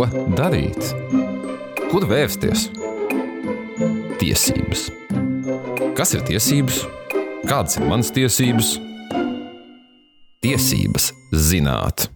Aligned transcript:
Ko 0.00 0.06
darīt? 0.32 0.94
Kur 1.90 2.06
vērsties? 2.08 2.70
Tiesības. 4.16 4.86
Kas 5.98 6.14
ir 6.16 6.22
tiesības? 6.24 6.78
Kādas 7.44 7.76
ir 7.76 7.84
manas 7.84 8.08
tiesības? 8.16 8.70
Tiesības 10.40 11.10
zināt. 11.36 12.06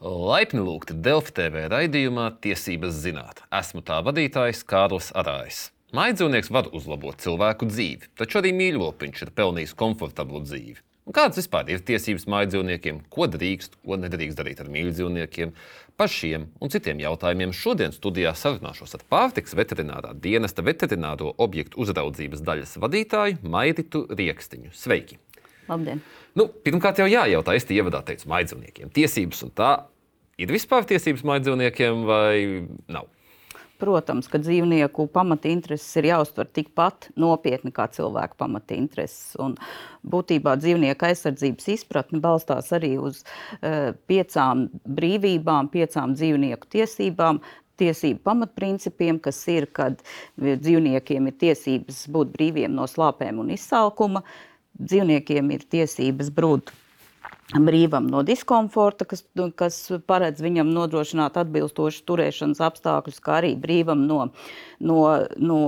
Laipni 0.00 0.64
lūgti 0.64 0.96
Delfi 1.04 1.36
TV 1.42 1.68
raidījumā 1.74 2.30
Tiesības 2.40 2.96
zināt. 3.04 3.44
Esmu 3.60 3.84
tā 3.84 4.00
vadītājs 4.08 4.64
Kārlis 4.64 5.12
Arājs. 5.12 5.66
Maidzīvnieks 5.92 6.48
var 6.56 6.72
uzlabot 6.72 7.20
cilvēku 7.20 7.68
dzīvi, 7.68 8.14
taču 8.16 8.40
arī 8.40 8.56
mīļlopiņš 8.56 9.26
ir 9.26 9.36
pelnījis 9.36 9.76
komfortablu 9.76 10.40
dzīvi. 10.48 10.80
Un 11.10 11.14
kādas 11.16 11.40
vispār 11.40 11.66
ir 11.74 11.80
tiesības 11.82 12.28
mājdzīvniekiem, 12.30 13.00
ko 13.10 13.26
drīkst, 13.26 13.80
ko 13.82 13.96
nedrīkst 13.98 14.38
darīt 14.38 14.60
ar 14.62 14.68
mīļdzīvniekiem? 14.70 15.50
Par 15.98 16.06
šiem 16.06 16.44
un 16.62 16.70
citiem 16.70 17.00
jautājumiem 17.02 17.50
šodien 17.50 17.90
studijā 17.90 18.30
sarunāšos 18.38 18.94
ar 18.94 19.02
pārtiks 19.10 19.56
veterinārā 19.58 20.12
dienesta 20.14 20.62
veterināro 20.62 21.32
objektu 21.42 21.82
uzraudzības 21.82 22.44
daļas 22.46 22.76
vadītāju 22.84 23.42
Mairitu 23.42 24.04
Riekstiņu. 24.06 24.70
Sveiki! 24.70 25.18
Labdien! 25.66 25.98
Nu, 26.38 26.46
pirmkārt, 26.46 27.02
jau 27.02 27.10
jājautā, 27.10 27.58
es 27.58 27.66
te 27.66 27.74
ievadā 27.74 28.04
teicu 28.06 28.30
mājdzīvniekiem. 28.30 28.94
Tiesības 28.94 29.42
un 29.48 29.56
tā 29.58 29.72
ir 30.38 30.54
vispār 30.54 30.86
tiesības 30.94 31.26
mājdzīvniekiem 31.26 32.06
vai 32.06 32.36
nav? 32.86 33.10
Protams, 33.80 34.28
ka 34.28 34.38
dzīvnieku 34.42 35.06
pamata 35.14 35.48
intereses 35.48 35.88
ir 35.96 36.10
jāuztver 36.10 36.50
tikpat 36.52 37.08
nopietni 37.20 37.72
kā 37.72 37.86
cilvēku 37.92 38.36
pamata 38.40 38.76
intereses. 38.76 39.32
Un 39.40 39.56
būtībā 40.04 40.56
dzīvnieku 40.60 41.08
aizsardzības 41.08 41.70
izpratne 41.76 42.20
balstās 42.20 42.68
arī 42.76 42.94
uz 43.00 43.22
uh, 43.24 43.96
piecām 44.10 44.68
brīvībām, 44.84 45.72
piecām 45.72 46.14
dzīvnieku 46.18 46.70
tiesībām, 46.76 47.40
tiesību 47.80 48.20
pamatprincipiem, 48.26 49.18
kas 49.24 49.40
ir, 49.48 49.68
kad 49.72 50.02
dzīvniekiem 50.36 51.30
ir 51.30 51.38
tiesības 51.40 52.04
būt 52.12 52.34
brīviem 52.36 52.76
no 52.76 52.86
slāpēm 52.90 53.40
un 53.40 53.54
izsalkuma, 53.56 54.24
dzīvniekiem 54.80 55.50
ir 55.56 55.66
tiesības 55.72 56.32
būt 56.36 56.74
brīvam 57.58 58.06
no 58.10 58.22
diskomforta, 58.26 59.06
kas, 59.08 59.24
kas 59.58 59.80
paredz 60.06 60.42
viņam 60.44 60.70
nodrošināt 60.74 61.38
atbilstošu 61.40 62.04
turēšanas 62.06 62.62
apstākļus, 62.62 63.18
kā 63.24 63.40
arī 63.40 63.56
brīvam 63.58 64.06
no, 64.06 64.28
no, 64.78 65.00
no 65.36 65.60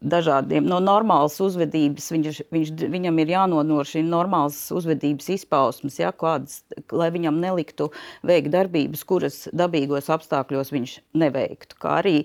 dažādiem, 0.00 0.66
no 0.66 0.78
normālas 0.82 1.36
uzvedības. 1.42 2.08
Viņš, 2.14 2.40
viņš, 2.52 2.72
viņam 2.92 3.20
ir 3.22 3.32
jānodrošina 3.34 4.08
normālas 4.10 4.58
uzvedības 4.74 5.28
izpausmes, 5.36 6.00
ja, 6.00 6.10
kādas, 6.16 6.62
lai 6.90 7.10
viņam 7.14 7.38
neliktu 7.42 7.90
veikt 8.26 8.50
darbības, 8.54 9.04
kuras 9.06 9.38
dabīgos 9.56 10.10
apstākļos 10.12 10.72
viņš 10.74 10.98
neveiktu. 11.22 11.78
Kā 11.82 12.00
arī 12.00 12.16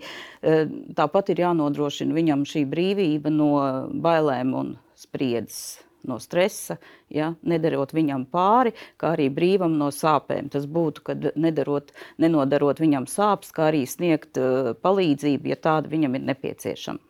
tāpat 0.98 1.34
ir 1.34 1.46
jānodrošina 1.46 2.18
viņam 2.18 2.48
šī 2.50 2.66
brīvība 2.72 3.34
no 3.34 3.54
bailēm 4.02 4.58
un 4.58 4.76
spriedzes 4.98 5.82
no 6.08 6.18
stresa, 6.22 6.78
ja, 7.12 7.32
nedarot 7.44 7.94
viņam 7.96 8.26
pāri, 8.32 8.74
kā 9.02 9.14
arī 9.16 9.30
brīvam 9.34 9.78
no 9.80 9.92
sāpēm. 9.94 10.50
Tas 10.54 10.68
būtu, 10.70 11.06
kad 11.12 11.30
nedarot, 11.36 11.94
nenodarot 12.22 12.82
viņam 12.82 13.08
sāpes, 13.12 13.54
kā 13.56 13.70
arī 13.70 13.86
sniegt 13.90 14.40
uh, 14.42 14.74
palīdzību, 14.82 15.52
ja 15.54 15.60
tāda 15.62 15.92
viņam 15.92 16.18
ir 16.18 16.28
nepieciešama. 16.32 17.08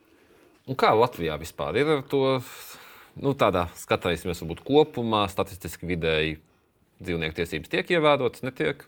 Un 0.69 0.77
kā 0.77 0.93
Latvijā 0.95 1.35
vispār 1.41 1.81
ir 1.81 1.97
ar 1.97 2.05
to? 2.07 2.39
Nu, 3.21 3.33
tādā 3.35 3.65
skatīsimies, 3.75 4.39
varbūt 4.39 4.61
kopumā 4.63 5.25
statistiski 5.27 5.89
vidēji 5.89 6.37
dzīvnieku 7.03 7.35
tiesības 7.41 7.71
tiek 7.73 7.89
ievērotas, 7.97 8.45
netiek. 8.45 8.85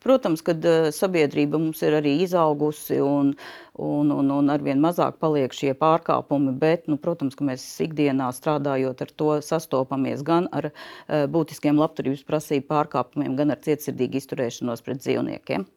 Protams, 0.00 0.40
ka 0.40 0.54
uh, 0.56 0.88
sabiedrība 0.96 1.60
mums 1.60 1.82
ir 1.84 1.98
arī 1.98 2.14
izaugusi 2.24 3.00
un, 3.04 3.34
un, 3.76 4.12
un, 4.14 4.30
un 4.32 4.52
arvien 4.52 4.80
mazāk 4.80 5.18
paliek 5.20 5.52
šie 5.52 5.74
pārkāpumi, 5.76 6.54
bet, 6.62 6.86
nu, 6.88 6.96
protams, 7.00 7.36
ka 7.36 7.44
mēs 7.44 7.66
ikdienā 7.84 8.30
strādājot 8.32 9.04
ar 9.04 9.12
to 9.22 9.34
sastopamies 9.44 10.24
gan 10.24 10.48
ar 10.56 10.70
uh, 10.70 11.26
būtiskiem 11.28 11.80
labturības 11.80 12.24
prasību 12.28 12.70
pārkāpumiem, 12.72 13.36
gan 13.36 13.52
ar 13.52 13.60
cietsirdīgu 13.66 14.22
izturēšanos 14.22 14.86
pret 14.86 15.04
dzīvniekiem. 15.04 15.68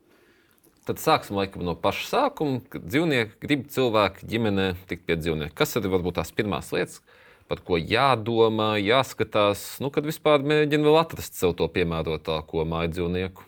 Tad 0.83 0.99
sāksim 0.99 1.37
laikam, 1.39 1.61
no 1.63 1.77
paša 1.79 2.07
sākuma, 2.09 2.59
kad 2.71 2.83
dzīvnieki 2.83 3.37
grib 3.43 3.69
cilvēku 3.71 4.27
ģimenē 4.27 4.73
tikt 4.89 5.05
pie 5.07 5.15
dzīvnieka. 5.15 5.55
Kas 5.55 5.75
tad 5.77 5.87
varbūt 5.87 6.17
tās 6.17 6.33
pirmās 6.35 6.73
lietas, 6.75 6.99
par 7.47 7.61
ko 7.63 7.79
jādomā, 7.79 8.73
jāskatās, 8.83 9.63
nu, 9.83 9.91
kad 9.95 10.03
vispār 10.07 10.43
mēģina 10.43 10.87
vēl 10.87 10.99
atrast 10.99 11.39
sev 11.39 11.55
to 11.59 11.69
piemērotāko 11.71 12.67
māju 12.67 12.91
dzīvnieku? 12.97 13.47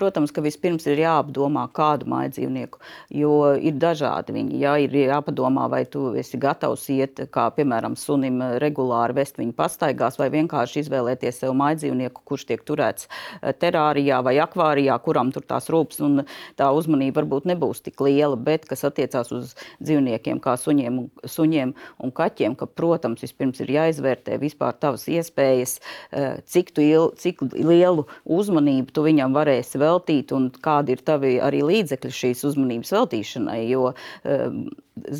Protams, 0.00 0.32
ka 0.32 0.40
vispirms 0.40 0.86
ir 0.88 1.02
jāapdomā 1.02 1.66
kādu 1.76 2.06
māju 2.08 2.30
dzīvnieku, 2.32 2.78
jo 3.12 3.32
ir 3.60 3.74
dažādi 3.76 4.32
viņi. 4.32 4.60
Jā, 4.62 4.76
ir 4.80 4.94
jāpadomā, 4.96 5.66
vai 5.68 5.82
tu 5.84 6.14
esi 6.16 6.38
gatavs 6.40 6.86
iet, 6.94 7.20
kā 7.34 7.50
piemēram, 7.52 7.98
sunim 8.00 8.38
regulāri 8.62 9.18
vest 9.18 9.36
viņu 9.36 9.52
pastaigās, 9.58 10.16
vai 10.20 10.30
vienkārši 10.32 10.84
izvēlēties 10.84 11.42
sev 11.42 11.52
māju 11.58 11.82
dzīvnieku, 11.82 12.24
kurš 12.24 12.46
tiek 12.48 12.64
turēts 12.64 13.10
eh, 13.10 13.52
terārijā 13.52 14.22
vai 14.24 14.38
akvārijā, 14.40 14.96
kuram 15.04 15.34
tur 15.34 15.44
tās 15.44 15.68
rūpes 15.72 16.00
un 16.06 16.24
tā 16.56 16.70
uzmanība 16.72 17.20
varbūt 17.20 17.50
nebūs 17.50 17.84
tik 17.84 18.00
liela, 18.06 18.38
bet 18.40 18.64
kas 18.70 18.86
attiecās 18.88 19.34
uz 19.36 19.52
dzīvniekiem 19.82 20.40
kā 20.40 20.56
suņiem, 20.60 21.02
suņiem 21.28 21.74
un 22.00 22.14
kaķiem, 22.16 22.56
ka, 22.56 22.70
protams, 22.80 23.26
vispirms 23.26 23.60
ir 23.60 23.74
jāizvērtē 23.76 24.40
vispār 24.40 24.80
tavas 24.80 25.04
iespējas, 25.12 25.76
eh, 26.16 26.40
cik, 26.48 26.72
il, 26.80 27.12
cik 27.20 27.44
lielu 27.52 28.08
uzmanību 28.24 28.96
tu 28.96 29.04
viņam 29.04 29.36
varēsi 29.36 29.84
veltīt 29.90 30.32
un 30.36 30.48
kādi 30.62 30.96
ir 30.96 31.02
tavi 31.06 31.34
arī 31.42 31.60
līdzekļi 31.66 32.12
šīs 32.14 32.44
uzmanības 32.48 32.94
veltīšanai. 32.96 33.58
Jo 33.68 33.90
um, 33.92 34.62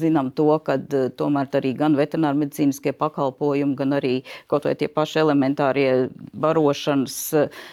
zinām 0.00 0.30
to, 0.36 0.48
ka 0.64 0.78
uh, 0.80 1.08
tomēr 1.18 1.50
arī 1.60 1.74
gan 1.78 1.96
veterinārmedicīniskie 1.98 2.94
pakalpojumi, 2.98 3.76
gan 3.78 3.98
arī 3.98 4.14
kaut 4.50 4.68
vai 4.68 4.76
tie 4.78 4.90
paši 4.92 5.22
elementārie 5.24 5.90
barošanas, 6.32 7.18
uh, 7.36 7.64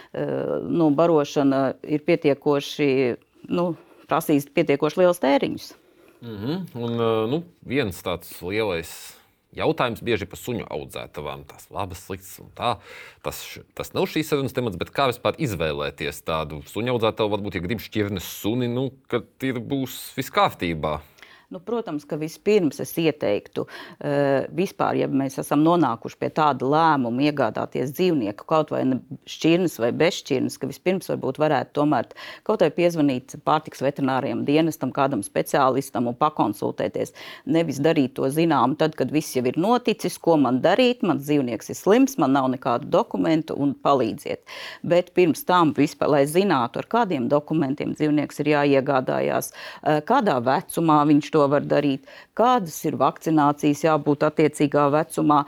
nu, 0.67 0.91
barošana 0.97 1.61
ir 1.87 2.05
pietiekoši, 2.07 2.89
nu, 3.53 3.69
prasīs 4.07 4.49
pietiekoši 4.53 5.03
liels 5.03 5.21
tēriņus. 5.23 5.75
Mm 6.21 6.37
-hmm. 6.37 6.65
Un, 6.75 6.99
uh, 6.99 7.29
nu, 7.29 7.43
viens 7.61 8.03
tāds 8.03 8.41
lielais 8.41 9.16
jautājums 9.55 10.03
bieži 10.05 10.27
par 10.29 10.39
suņu 10.41 10.67
audzētavām. 10.73 11.45
Tas 11.49 11.67
labas, 11.73 12.03
sliktas 12.07 12.33
un 12.43 12.51
tā. 12.57 12.75
Tas, 13.25 13.41
tas 13.77 13.93
nav 13.95 14.09
šīs 14.11 14.31
sarunas 14.31 14.55
temats, 14.55 14.79
bet 14.79 14.91
kā 14.95 15.09
vispār 15.11 15.39
izvēlēties 15.41 16.23
tādu 16.27 16.61
suņu 16.71 16.95
audzētavu, 16.95 17.33
varbūt, 17.35 17.59
ja 17.59 17.65
grib 17.65 17.83
šķirnes 17.83 18.31
suni, 18.41 18.69
nu, 18.71 18.89
kad 19.11 19.29
ir 19.47 19.61
būs 19.63 19.99
viss 20.17 20.33
kārtībā. 20.33 20.97
Nu, 21.47 21.61
protams, 21.63 22.03
ka 22.03 22.17
vispirms 22.19 22.81
es 22.83 22.89
ieteiktu, 22.99 23.63
uh, 23.63 24.47
vispār, 24.51 24.97
ja 24.99 25.05
mēs 25.07 25.37
esam 25.39 25.61
nonākuši 25.63 26.17
pie 26.19 26.27
tāda 26.35 26.67
lēmuma 26.67 27.23
iegādāties 27.29 27.93
dzīvnieku, 27.95 28.43
kaut 28.49 28.73
vai 28.73 28.81
šķirnes 29.31 29.77
vai 29.79 29.93
bezšķirnes, 29.95 30.57
ka 30.59 30.67
vispirms 30.67 31.07
varbūt 31.07 31.39
varētu 31.39 31.71
tomēr 31.79 32.09
kaut 32.43 32.65
vai 32.65 32.67
piezvanīt 32.75 33.37
pārtiks 33.47 33.79
veterināriem 33.85 34.41
dienestam, 34.43 34.91
kādam 34.91 35.23
speciālistam 35.23 36.09
un 36.11 36.17
pakonsultēties. 36.19 37.15
Nevis 37.47 37.79
darīt 37.79 38.17
to 38.19 38.27
zinām, 38.27 38.75
tad, 38.75 38.99
kad 38.99 39.15
viss 39.15 39.39
jau 39.39 39.45
ir 39.47 39.55
noticis, 39.55 40.19
ko 40.19 40.35
man 40.43 40.59
darīt, 40.59 41.07
mans 41.07 41.23
dzīvnieks 41.29 41.71
ir 41.71 41.79
slims, 41.79 42.17
man 42.19 42.35
nav 42.35 42.51
nekādu 42.57 42.91
dokumentu 42.91 43.55
un 43.55 43.71
palīdziet. 43.87 44.43
Bet 44.83 45.13
pirms 45.15 45.47
tam 45.47 45.71
vispār, 45.79 46.11
lai 46.17 46.23
zinātu, 46.27 46.83
ar 46.83 46.91
kādiem 46.91 47.31
dokumentiem 47.31 47.95
dzīvnieks 47.95 48.43
ir 48.43 48.53
jāiegādājās, 48.57 49.53
uh, 49.55 50.03
kādā 50.03 50.41
vecumā 50.43 50.99
viņš 51.07 51.33
to 51.36 51.36
to 51.37 51.47
var 51.51 51.65
darīt, 51.69 52.07
kādas 52.37 52.77
ir 52.89 52.97
vakcinācijas 52.99 53.83
jābūt 53.85 54.25
attiecīgā 54.27 54.87
vecumā, 54.95 55.43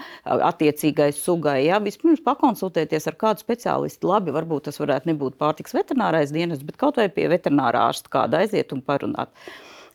attiecīgai 0.49 1.09
sugai. 1.15 1.59
Jā, 1.67 1.79
vispirms 1.83 2.21
pakonsultēties 2.25 3.09
ar 3.09 3.17
kādu 3.23 3.45
speciālistu. 3.45 4.09
Labi, 4.11 4.35
varbūt 4.35 4.69
tas 4.69 4.79
varētu 4.81 5.11
nebūt 5.11 5.39
pārtiks 5.41 5.75
veterinārais 5.77 6.33
dienas, 6.35 6.61
bet 6.65 6.77
kaut 6.81 7.01
vai 7.01 7.09
pie 7.13 7.29
veterinārā 7.31 7.87
ārsta 7.89 8.13
kāda 8.13 8.43
aiziet 8.43 8.75
un 8.75 8.85
parunāt. 8.85 9.33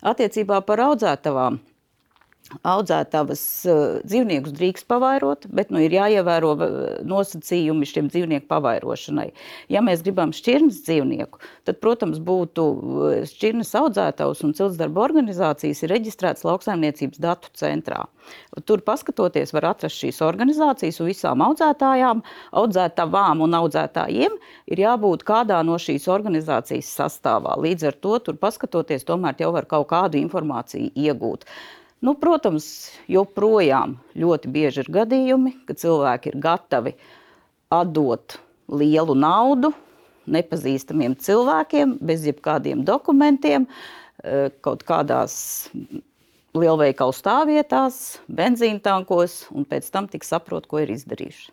Attiecībā 0.04 0.60
par 0.66 0.82
audzētavām 0.84 1.62
audzētavas 2.62 3.42
uh, 3.66 3.82
dzīvniekus 4.04 4.54
drīkst 4.54 4.86
pavairot, 4.90 5.46
bet 5.54 5.72
nu, 5.74 5.80
ir 5.82 5.94
jāievēro 5.96 6.52
uh, 6.54 6.74
nosacījumi 7.08 7.88
šiem 7.88 8.10
dzīvnieku 8.12 8.48
pavairošanai. 8.50 9.30
Ja 9.72 9.82
mēs 9.84 10.04
gribam 10.04 10.34
šķirnes 10.36 10.82
dzīvnieku, 10.84 11.40
tad, 11.66 11.80
protams, 11.82 12.20
būtu 12.22 12.66
uh, 12.68 13.14
šķirnes 13.30 13.72
audzētavs 13.80 14.44
un 14.46 14.54
ciltsdarba 14.58 15.06
organizācijas 15.06 15.84
ir 15.84 15.94
reģistrētas 15.96 16.44
lauksaimniecības 16.46 17.22
datu 17.24 17.52
centrā. 17.56 18.04
Tur 18.64 18.80
paskatoties 18.84 19.52
var 19.52 19.70
atrast 19.74 20.00
šīs 20.00 20.20
organizācijas 20.24 21.00
un 21.02 21.10
visām 21.10 21.44
audzētājām, 21.44 22.22
audzētavām 22.56 23.44
un 23.44 23.56
audzētājiem 23.58 24.36
ir 24.72 24.84
jābūt 24.84 25.26
kādā 25.28 25.60
no 25.66 25.76
šīs 25.80 26.08
organizācijas 26.12 26.92
sastāvā. 27.00 27.58
Līdz 27.60 27.90
ar 27.90 27.98
to 28.06 28.18
tur 28.24 28.40
paskatoties 28.40 29.04
tomēr 29.08 29.36
jau 29.40 29.52
var 29.56 29.68
kaut 29.68 29.90
kādu 29.92 30.20
informāciju 30.22 30.92
iegūt. 30.94 31.48
Nu, 32.04 32.12
protams, 32.20 32.66
joprojām 33.08 33.94
ļoti 34.18 34.50
bieži 34.52 34.82
ir 34.82 34.90
gadījumi, 34.92 35.54
kad 35.68 35.80
cilvēki 35.80 36.34
ir 36.34 36.40
gatavi 36.42 36.92
atdot 37.72 38.36
lielu 38.68 39.14
naudu 39.16 39.70
nepazīstamiem 40.28 41.16
cilvēkiem, 41.20 41.98
bez 42.04 42.26
jebkādiem 42.28 42.84
dokumentiem, 42.84 43.66
eh, 44.22 44.50
kaut 44.60 44.84
kādās 44.84 45.34
lielveikalu 46.54 47.12
stāvvietās, 47.16 48.20
benzīna 48.28 48.82
tankos, 48.82 49.46
un 49.50 49.64
pēc 49.64 49.90
tam 49.90 50.08
tik 50.08 50.24
saprot, 50.24 50.68
ko 50.68 50.84
ir 50.84 50.92
izdarījuši. 50.94 51.50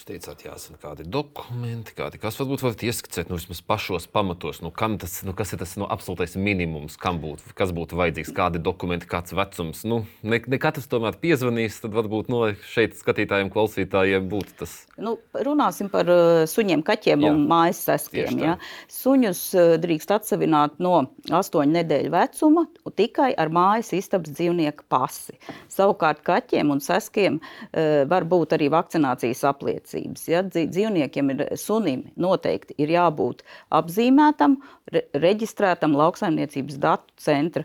Jūs 0.00 0.06
teicāt, 0.08 0.46
jāsaka, 0.46 0.78
kādi 0.80 1.04
dokumenti, 1.04 1.92
kādi, 1.92 2.16
kas 2.16 2.38
varbūt 2.40 2.62
varat 2.64 2.80
ieskicēt 2.88 3.28
nu, 3.28 3.36
vismaz 3.36 3.58
pašos 3.60 4.06
pamatos, 4.08 4.62
nu, 4.64 4.70
tas, 4.72 5.18
nu, 5.28 5.34
kas 5.36 5.50
ir 5.52 5.60
tas 5.60 5.74
nu, 5.76 5.84
absolūtais 5.92 6.38
minimums, 6.40 6.94
būtu, 6.96 7.52
kas 7.52 7.74
būtu 7.76 7.98
vajadzīgs, 8.00 8.30
kādi 8.32 8.62
dokumenti, 8.64 9.04
kāds 9.04 9.34
vecums. 9.36 9.82
Nu, 9.84 9.98
ne, 10.24 10.38
ne 10.40 10.58
katrs 10.62 10.88
tomēr 10.88 11.18
piezvanīs, 11.20 11.82
tad 11.82 11.92
varbūt 11.92 12.30
no 12.32 12.46
nu, 12.46 12.56
šeit 12.72 12.96
skatītājiem, 12.96 13.50
klausītājiem 13.52 14.30
būtu 14.32 14.56
tas. 14.62 14.78
Nu, 14.96 15.18
runāsim 15.36 15.92
par 15.92 16.08
uh, 16.08 16.46
suņiem, 16.48 16.80
kaķiem 16.80 17.26
Jā. 17.26 17.34
un 17.34 17.44
mājas 17.50 17.82
seskiem. 17.90 18.40
Ja? 18.40 18.56
Suņus 18.88 19.44
uh, 19.52 19.74
drīkst 19.84 20.16
atsevināt 20.16 20.80
no 20.80 21.10
astoņu 21.28 21.76
nedēļu 21.76 22.14
vecuma 22.16 22.64
tikai 22.96 23.34
ar 23.36 23.52
mājas 23.52 23.92
istabas 24.00 24.32
dzīvnieka 24.32 24.88
pasi. 24.88 25.36
Savukārt 25.68 26.24
kaķiem 26.24 26.72
un 26.72 26.80
seskiem 26.80 27.36
uh, 27.44 28.08
var 28.08 28.24
būt 28.24 28.56
arī 28.56 28.72
vakcinācijas 28.72 29.44
apliecība 29.52 29.89
attiecības. 29.90 30.26
Ja? 30.28 30.42
Dzīvniekiem 30.42 31.30
ir 31.34 31.44
sunim 31.58 32.04
noteikti 32.16 32.74
ir 32.78 32.90
jābūt 32.94 33.42
apzīmētam, 33.70 34.58
re, 34.92 35.04
reģistrētam 35.14 35.96
lauksaimniecības 35.96 36.78
datu 36.78 37.12
centra, 37.16 37.64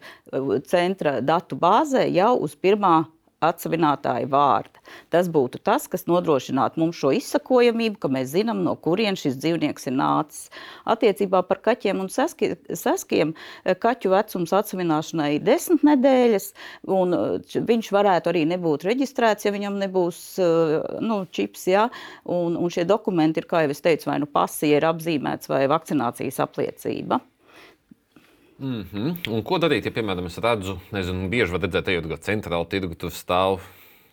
centra 0.68 1.22
datu 1.22 1.56
bāzē 1.56 2.08
jau 2.12 2.36
uz 2.42 2.56
pirmā 2.56 3.06
atsevinātāja 3.44 4.28
vārda. 4.32 4.82
Tas 5.14 5.28
būtu 5.32 5.60
tas, 5.66 5.88
kas 5.92 6.06
nodrošinātu 6.10 6.80
mums 6.82 7.00
šo 7.00 7.12
izsakojamību, 7.18 8.00
ka 8.02 8.12
mēs 8.12 8.32
zinām, 8.34 8.64
no 8.66 8.76
kurienes 8.80 9.24
šis 9.26 9.38
dzīvnieks 9.42 9.90
ir 9.90 9.96
nācis. 9.98 10.50
Attiecībā 10.92 11.42
par 11.50 11.62
kaķiem 11.66 12.04
un 12.04 12.12
seski, 12.14 12.54
seskiem 12.72 13.34
eh, 13.36 13.76
kaķu 13.76 14.14
vecums 14.14 14.56
atsevināšanai 14.56 15.30
ir 15.36 15.46
desmit 15.46 15.86
nedēļas, 15.88 16.50
un 16.96 17.18
eh, 17.20 17.60
viņš 17.72 17.92
varētu 17.96 18.32
arī 18.32 18.46
nebūt 18.54 18.88
reģistrēts, 18.88 19.48
ja 19.48 19.54
viņam 19.56 19.80
nebūs 19.84 20.24
eh, 20.40 20.80
nu, 21.04 21.24
čips. 21.32 21.68
Ja? 21.72 21.88
Un, 22.30 22.58
un 22.60 22.72
šie 22.74 22.88
dokumenti 22.88 23.42
ir, 23.42 23.50
kā 23.50 23.66
jau 23.66 23.76
es 23.76 23.84
teicu, 23.86 24.12
vai 24.12 24.20
nu 24.24 24.30
pasija 24.32 24.80
ir 24.80 24.90
apzīmēts 24.94 25.52
vai 25.52 25.66
vakcinācijas 25.72 26.44
apliecība. 26.46 27.22
Mm 28.60 28.84
-hmm. 28.84 29.30
Un 29.30 29.44
ko 29.44 29.58
darīt, 29.60 29.86
ja, 29.86 29.92
piemēram, 29.92 30.26
es 30.26 30.38
redzu, 30.38 30.78
nezinu, 30.92 31.30
bieži 31.30 31.52
var 31.52 31.62
redzēt, 31.62 31.88
ejot 31.92 32.08
gar 32.08 32.18
centrālu 32.18 32.68
tirgu, 32.70 32.96
tur 32.96 33.12
stāv 33.12 33.60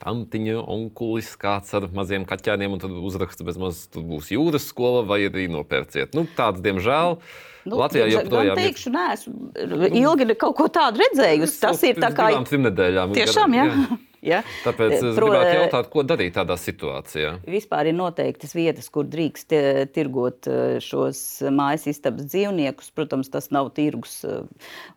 tantiņa, 0.02 0.64
onkulis, 0.66 1.36
kāds 1.38 1.74
ar 1.74 1.86
maziem 1.94 2.24
kaķēniem, 2.24 2.72
un 2.72 2.78
tad 2.78 2.90
uzraksts 2.90 3.42
bez 3.42 3.56
maz, 3.56 3.86
tur 3.86 4.02
būs 4.02 4.32
jūras 4.34 4.66
skola 4.66 5.04
vai 5.06 5.20
arī 5.28 5.48
nopērciet. 5.48 6.14
Nu, 6.14 6.26
tāds, 6.36 6.60
diemžēl. 6.60 7.18
Nu, 7.64 7.76
Latvijā 7.76 8.08
tādā 8.10 8.40
veidā 8.42 8.54
teikšu, 8.58 8.90
nē, 8.90 9.12
esmu 9.12 9.94
ilgi 10.02 10.34
kaut 10.34 10.56
ko 10.56 10.66
tādu 10.66 10.98
redzējusi. 11.04 11.60
Tas 11.60 11.82
ir 11.82 12.00
tā 12.02 12.10
kā. 12.10 12.44
Trim 12.48 12.66
nedēļām. 12.66 13.14
Tiešām, 13.14 13.54
jā. 13.54 13.68
jā. 13.70 13.98
Ja? 14.22 14.38
Tāpēc 14.62 14.92
es 15.00 15.16
Pro, 15.16 15.32
gribētu 15.32 15.54
jautāt, 15.56 15.88
ko 15.90 16.04
darīt 16.06 16.36
tādā 16.36 16.54
situācijā. 16.60 17.32
Vispār 17.50 17.88
ir 17.90 17.96
noteiktas 17.98 18.54
vietas, 18.54 18.86
kur 18.94 19.08
drīkst 19.10 19.54
eh, 19.56 19.80
tirgot 19.90 20.46
eh, 20.46 20.76
šos 20.84 21.42
mājas 21.50 21.88
istabas 21.90 22.28
dzīvniekus. 22.30 22.92
Protams, 22.94 23.32
tas 23.34 23.50
nav 23.54 23.72
tirgus 23.74 24.20
eh, 24.28 24.44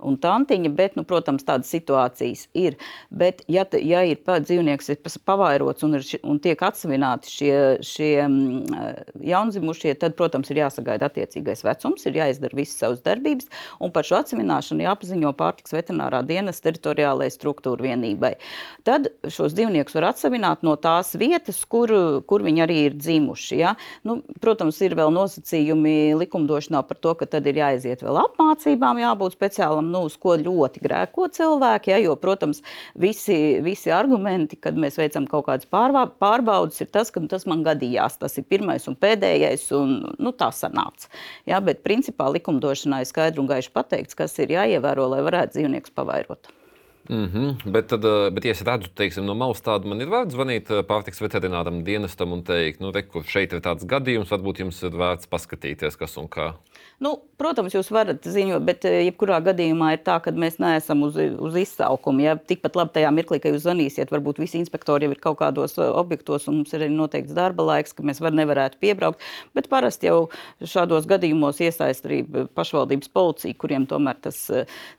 un 0.05 0.19
tantiņa, 0.21 0.71
bet, 0.77 0.97
nu, 0.99 1.05
protams, 1.09 1.45
tādas 1.47 1.71
situācijas 1.73 2.45
ir. 2.53 2.77
Bet, 3.09 3.41
ja, 3.49 3.65
ja 3.81 4.03
ir 4.05 4.21
dzīvnieks 4.21 4.93
ir 4.93 5.01
pavairots 5.25 5.87
un, 5.87 5.97
ir, 5.97 6.05
un 6.21 6.37
tiek 6.43 6.61
atsevināti 6.69 7.33
šie, 7.33 7.57
šie 7.81 8.11
mm, 8.27 9.17
jaundzimušie, 9.25 9.95
tad, 10.05 10.13
protams, 10.21 10.53
ir 10.53 10.61
jāsagaida 10.61 11.09
attiecīgais 11.09 11.65
vecums, 11.65 12.05
ir 12.05 12.21
jāizdara 12.21 12.61
visas 12.61 12.77
savas 12.83 13.01
darbības, 13.05 13.49
un 13.81 13.89
par 13.95 14.05
šo 14.05 14.21
atsevināšanu 14.21 14.85
jāpaziņo 14.85 15.33
pārtiks 15.41 15.73
veterinārā 15.73 16.21
dienas 16.29 16.61
teritoriālajai 16.61 17.33
struktūra 17.33 17.89
vienībai. 17.89 18.35
Tad 18.85 19.14
šos 19.31 19.53
dzīvniekus 19.55 19.95
var 19.97 20.09
atsevināt 20.11 20.63
no 20.65 20.75
tās 20.81 21.13
vietas, 21.19 21.61
kur, 21.69 21.91
kur 22.27 22.43
viņi 22.45 22.63
arī 22.65 22.77
ir 22.87 22.97
dzimuši. 22.97 23.57
Ja? 23.59 23.73
Nu, 24.07 24.19
protams, 24.43 24.79
ir 24.85 24.95
vēl 24.97 25.13
nosacījumi 25.15 26.15
likumdošanā 26.19 26.81
par 26.87 26.99
to, 27.01 27.15
ka 27.19 27.27
tad 27.29 27.47
ir 27.49 27.59
jāiziet 27.61 28.03
vēl 28.05 28.19
apmācībām, 28.23 29.01
jābūt 29.03 29.37
speciālam, 29.37 29.91
nu, 29.93 30.05
uz 30.09 30.17
ko 30.21 30.37
ļoti 30.41 30.83
grēko 30.85 31.29
cilvēki. 31.35 31.93
Ja? 31.93 32.01
Jo, 32.05 32.17
protams, 32.21 32.63
visi, 32.99 33.37
visi 33.65 33.93
argumenti, 33.93 34.59
kad 34.61 34.77
mēs 34.79 34.99
veicam 35.01 35.29
kaut 35.29 35.47
kādas 35.49 35.69
pārbaudas, 35.69 36.81
ir 36.83 36.91
tas, 36.93 37.13
ka 37.13 37.23
nu, 37.23 37.31
tas 37.31 37.47
man 37.49 37.63
gadījās. 37.67 38.19
Tas 38.21 38.39
ir 38.39 38.47
pirmais 38.49 38.87
un 38.91 38.97
pēdējais, 38.99 39.69
un 39.77 39.97
nu, 40.17 40.35
tā 40.35 40.51
sanāca. 40.55 41.11
Ja? 41.49 41.61
Bet 41.63 41.85
principā 41.85 42.31
likumdošanā 42.35 43.03
ir 43.03 43.11
skaidri 43.11 43.43
un 43.43 43.51
gaiši 43.51 43.73
pateikts, 43.75 44.17
kas 44.17 44.37
ir 44.43 44.55
jāievēro, 44.55 45.09
lai 45.11 45.23
varētu 45.25 45.59
dzīvniekus 45.59 45.95
pavairot. 45.95 46.54
Mm 47.09 47.25
-hmm. 47.25 47.71
bet, 47.71 47.87
tad, 47.87 48.05
eh, 48.05 48.29
bet, 48.33 48.45
ja 48.45 48.51
es 48.51 48.61
redzu, 48.61 48.89
teiksim, 48.95 49.25
no 49.25 49.35
malas 49.35 49.61
tādu, 49.61 49.87
man 49.87 50.01
ir 50.01 50.09
vērts 50.09 50.33
zvanīt 50.33 50.71
eh, 50.71 50.81
pārtiks 50.83 51.21
veterināram 51.21 51.83
dienestam 51.83 52.31
un 52.33 52.41
teikt, 52.43 52.79
nu, 52.79 52.91
re, 52.91 53.03
kur 53.03 53.23
šeit 53.23 53.53
ir 53.53 53.61
tāds 53.61 53.85
gadījums, 53.85 54.31
varbūt 54.31 54.59
jums 54.59 54.83
ir 54.83 54.89
vērts 54.89 55.27
paskatīties, 55.27 55.97
kas 55.97 56.17
un 56.17 56.27
kā. 56.27 56.53
Nu, 56.99 57.19
protams, 57.41 57.73
jūs 57.75 57.89
varat 57.93 58.25
ziņot, 58.25 58.63
bet 58.67 58.85
eh, 58.87 59.01
jebkurā 59.07 59.39
gadījumā 59.45 59.91
ir 59.95 60.03
tā, 60.05 60.17
ka 60.23 60.33
mēs 60.35 60.59
neesam 60.61 61.03
uz, 61.07 61.17
uz 61.17 61.57
izsaukumu. 61.61 62.23
Ja 62.25 62.35
tikpat 62.37 62.77
labi 62.79 62.95
tajā 62.97 63.11
mirklī, 63.15 63.39
kad 63.43 63.55
jūs 63.55 63.65
zvanīsiet, 63.65 64.13
varbūt 64.13 64.41
visi 64.43 64.59
inspektori 64.61 65.09
jau 65.09 65.15
ir 65.15 65.21
kaut 65.23 65.39
kādos 65.41 65.77
objektos, 65.85 66.47
un 66.51 66.61
mums 66.61 66.73
ir 66.75 66.85
arī 66.85 66.93
noteikts 66.95 67.35
darba 67.37 67.65
laiks, 67.71 67.95
ka 67.95 68.05
mēs 68.07 68.21
var, 68.23 68.35
nevarētu 68.35 68.79
piebraukt. 68.83 69.23
Bet 69.57 69.69
parasti 69.71 70.11
jau 70.11 70.27
šādos 70.63 71.07
gadījumos 71.09 71.61
iesaist 71.63 72.07
arī 72.07 72.23
pašvaldības 72.55 73.11
policija, 73.15 73.59
kuriem 73.59 73.87
tomēr 73.89 74.19
tas, 74.25 74.41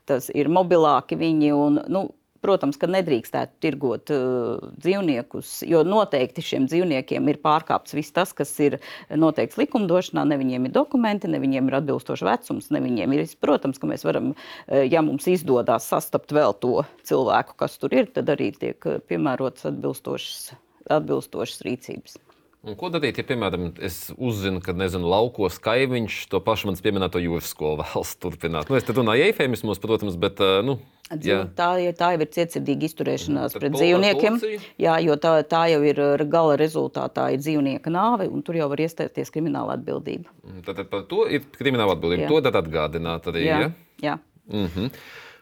tas 0.09 0.31
ir 0.33 0.51
mobilāki 0.53 1.19
viņi. 1.19 1.53
Un, 1.57 1.81
nu, 1.91 2.07
Protams, 2.43 2.77
ka 2.79 2.89
nedrīkstētu 2.91 3.61
tirgot 3.63 4.11
uh, 4.13 4.67
dzīvniekus, 4.77 5.61
jo 5.69 5.83
noteikti 5.87 6.43
šiem 6.45 6.67
dzīvniekiem 6.69 7.31
ir 7.31 7.39
pārkāpts 7.43 7.95
viss 7.97 8.13
tas, 8.15 8.33
kas 8.37 8.51
ir 8.63 8.77
noteikts 9.09 9.59
likumdošanā. 9.61 10.25
Ne 10.29 10.39
viņiem 10.41 10.69
ir 10.69 10.75
dokumenti, 10.75 11.31
ne 11.31 11.41
viņiem 11.43 11.71
ir 11.71 11.79
atbilstošs 11.79 12.25
vecums, 12.27 12.69
ne 12.75 12.83
viņiem 12.83 13.17
ir. 13.17 13.25
Protams, 13.41 13.81
ka 13.81 13.89
mēs 13.89 14.05
varam, 14.07 14.33
uh, 14.33 14.83
ja 14.85 15.03
mums 15.05 15.27
izdodas 15.31 15.89
sastapt 15.89 16.35
vēl 16.35 16.55
to 16.61 16.85
cilvēku, 17.07 17.57
kas 17.63 17.79
tur 17.81 17.95
ir, 17.97 18.11
tad 18.13 18.29
arī 18.33 18.51
tiek 18.55 18.89
uh, 18.89 19.01
piemērotas 19.09 19.71
atbilstošas, 19.71 20.55
atbilstošas 20.99 21.65
rīcības. 21.67 22.21
Un 22.67 22.75
ko 22.75 22.89
darīt, 22.91 23.15
ja, 23.19 23.23
piemēram, 23.23 23.69
es 23.83 24.09
uzzinu, 24.17 24.59
ka, 24.63 24.75
nezinu, 24.75 25.07
laukos 25.07 25.55
kaimiņš 25.63 26.19
to 26.31 26.41
pašu 26.43 26.67
manas 26.67 26.83
pieminēto 26.83 27.21
jūras 27.23 27.53
skolu 27.53 27.79
vēlas 27.79 28.13
turpināt? 28.19 28.67
Nu, 28.67 28.75
es 28.75 28.83
te 28.87 28.95
runāju 28.97 29.29
eifemismos, 29.29 29.79
protams, 29.83 30.19
bet, 30.19 30.43
nu, 30.67 30.79
Jā. 31.07 31.45
Tā, 31.55 31.69
tā 31.95 32.09
jau 32.11 32.23
ir 32.25 32.29
cietsirdīga 32.35 32.83
izturēšanās 32.89 33.53
mm, 33.53 33.61
pret 33.61 33.75
dzīvniekiem. 33.77 34.39
Jā, 34.83 34.97
jo 34.99 35.15
tā, 35.23 35.37
tā 35.47 35.61
jau 35.71 35.79
ir 35.87 36.01
gala 36.27 36.57
rezultātā 36.59 37.29
ir 37.31 37.39
dzīvnieka 37.39 37.93
nāve, 37.93 38.27
un 38.27 38.43
tur 38.43 38.59
jau 38.59 38.67
var 38.73 38.83
iestāties 38.83 39.31
krimināla 39.31 39.77
atbildība. 39.77 40.27
Tad 40.67 40.83
par 40.91 41.05
to 41.07 41.23
ir 41.31 41.47
krimināla 41.55 41.95
atbildība. 41.95 42.25
Jā. 42.25 42.33
To 42.33 42.41
tad 42.43 42.59
atgādināt 42.59 43.31
arī. 43.31 43.45
Jā. 43.47 43.61
Ja? 43.61 43.71
Jā. 44.03 44.17
Mm 44.51 44.67
-hmm. 44.67 44.91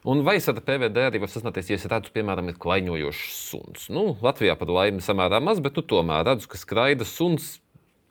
Un 0.05 0.21
vai 0.21 0.35
es 0.37 0.45
ar 0.45 0.59
PVD 0.61 1.01
arī 1.01 1.17
varu 1.17 1.33
sasniegties, 1.33 1.71
ja 1.71 1.77
es 1.79 1.85
redzu, 1.89 2.11
piemēram, 2.13 2.51
klaiņojošs 2.61 3.29
suns? 3.49 3.87
Nu, 3.89 4.11
Latvijā 4.21 4.53
par 4.59 4.69
laimi 4.69 5.01
samērā 5.01 5.39
maz, 5.41 5.57
bet 5.65 5.79
nu, 5.79 5.81
tomēr 5.81 6.27
redzu, 6.27 6.51
ka 6.51 6.59
skraida 6.61 7.07
suns 7.09 7.55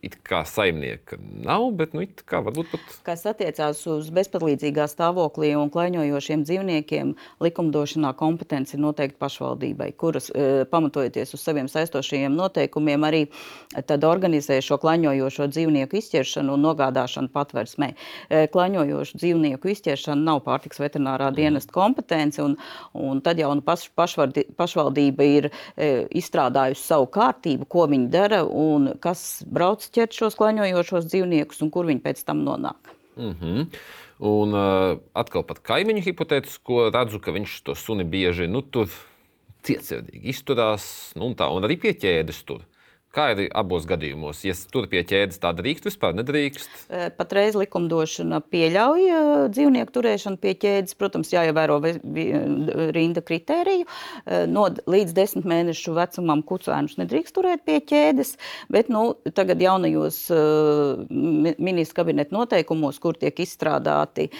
it 0.04 0.18
kā 0.26 0.42
saimnieka 0.48 1.18
nav, 1.20 1.70
bet 1.78 1.94
nu, 1.96 2.06
kā 2.28 2.40
varbūt 2.44 2.72
pat. 2.72 2.96
Kas 3.06 3.24
attiecās 3.30 3.80
uz 3.90 4.10
bezpalīdzīgā 4.14 4.86
stāvoklī 4.90 5.54
un 5.58 5.72
klaiņojošiem 5.74 6.44
dzīvniekiem, 6.46 7.14
likumdošanā 7.44 8.14
kompetence 8.18 8.76
ir 8.76 8.82
noteikti 8.84 9.20
pašvaldībai, 9.22 9.90
kuras 10.00 10.30
e, 10.30 10.64
pamatojoties 10.70 11.34
uz 11.36 11.44
saviem 11.44 11.68
saistošajiem 11.70 12.34
noteikumiem 12.36 13.06
arī 13.08 13.24
organizē 14.04 14.60
šo 14.64 14.78
klaiņojošo 14.82 15.48
dzīvnieku 15.52 15.98
izķeršanu 16.00 16.54
un 16.54 16.64
nogādāšanu 16.68 17.30
patversmē. 17.34 17.92
E, 18.28 18.46
klaiņojošu 18.52 19.20
dzīvnieku 19.20 19.72
izķeršana 19.72 20.20
nav 20.28 20.42
pārtiks 20.46 20.80
veterinārā 20.82 21.30
mm. 21.30 21.38
dienesta 21.38 21.74
kompetence, 21.74 22.42
un, 22.42 22.56
un 22.92 23.22
tad 23.24 23.40
jau 23.40 23.52
nu 23.56 23.64
paš, 23.64 23.88
pašvardi, 23.96 24.46
pašvaldība 24.58 25.28
ir 25.38 25.50
e, 25.50 26.06
izstrādājusi 26.20 26.84
savu 26.84 27.08
kārtību, 27.14 27.68
ko 27.70 27.86
viņi 27.90 28.10
dara 28.12 28.42
un 28.44 28.92
kas 29.02 29.42
brauc 29.46 29.84
ķert 29.94 30.16
šos 30.16 30.36
klaņojošos 30.38 31.08
dzīvniekus 31.10 31.62
un 31.64 31.72
kur 31.74 31.88
viņi 31.90 32.02
pēc 32.04 32.24
tam 32.26 32.42
nonāk. 32.46 32.94
Mm 33.16 33.34
-hmm. 33.40 33.66
Un 34.24 34.54
uh, 34.54 34.98
atkal 35.14 35.42
par 35.42 35.58
kaimiņu 35.62 36.02
hipotētisko 36.02 36.90
redzu, 36.94 37.20
ka 37.20 37.34
viņš 37.34 37.62
to 37.66 37.74
suni 37.74 38.04
bieži 38.04 38.46
nu, 38.46 38.62
tur 38.62 38.88
cietsirdīgi 39.64 40.28
izturās, 40.30 41.12
nu, 41.16 41.26
un, 41.26 41.34
tā, 41.34 41.48
un 41.50 41.64
arī 41.64 41.78
pie 41.80 41.92
ķēdes 41.92 42.44
tur. 42.44 42.62
Kā 43.14 43.28
ir 43.30 43.44
abos 43.54 43.84
gadījumos? 43.86 44.40
Ja 44.42 44.56
tur 44.74 44.88
pie 44.90 45.04
ķēdes 45.06 45.38
tā 45.42 45.52
drīkst, 45.54 45.86
vispār 45.86 46.16
nedrīkst? 46.18 46.72
Patreiz 47.14 47.54
likumdošana 47.58 48.40
pieļauj 48.50 49.04
dzīvnieku 49.54 49.94
turēšanu 49.94 50.40
pie 50.42 50.56
ķēdes. 50.64 50.96
Protams, 50.98 51.30
jāievēro 51.34 51.78
rinda 52.96 53.22
kritēriju. 53.22 53.86
No 54.50 54.66
līdz 54.90 55.14
desmit 55.14 55.46
mēnešu 55.46 55.94
vecumam 55.94 56.42
kucēnus 56.46 56.98
nedrīkst 56.98 57.36
turēt 57.38 57.62
pie 57.68 57.78
ķēdes, 57.86 58.34
bet 58.74 58.90
nu, 58.90 59.06
tagad 59.36 59.62
jaunajos 59.62 60.24
ministra 61.10 62.02
kabineta 62.02 62.34
noteikumos, 62.34 62.98
kur 63.02 63.14
tiek 63.20 63.38
izstrādāti 63.46 64.30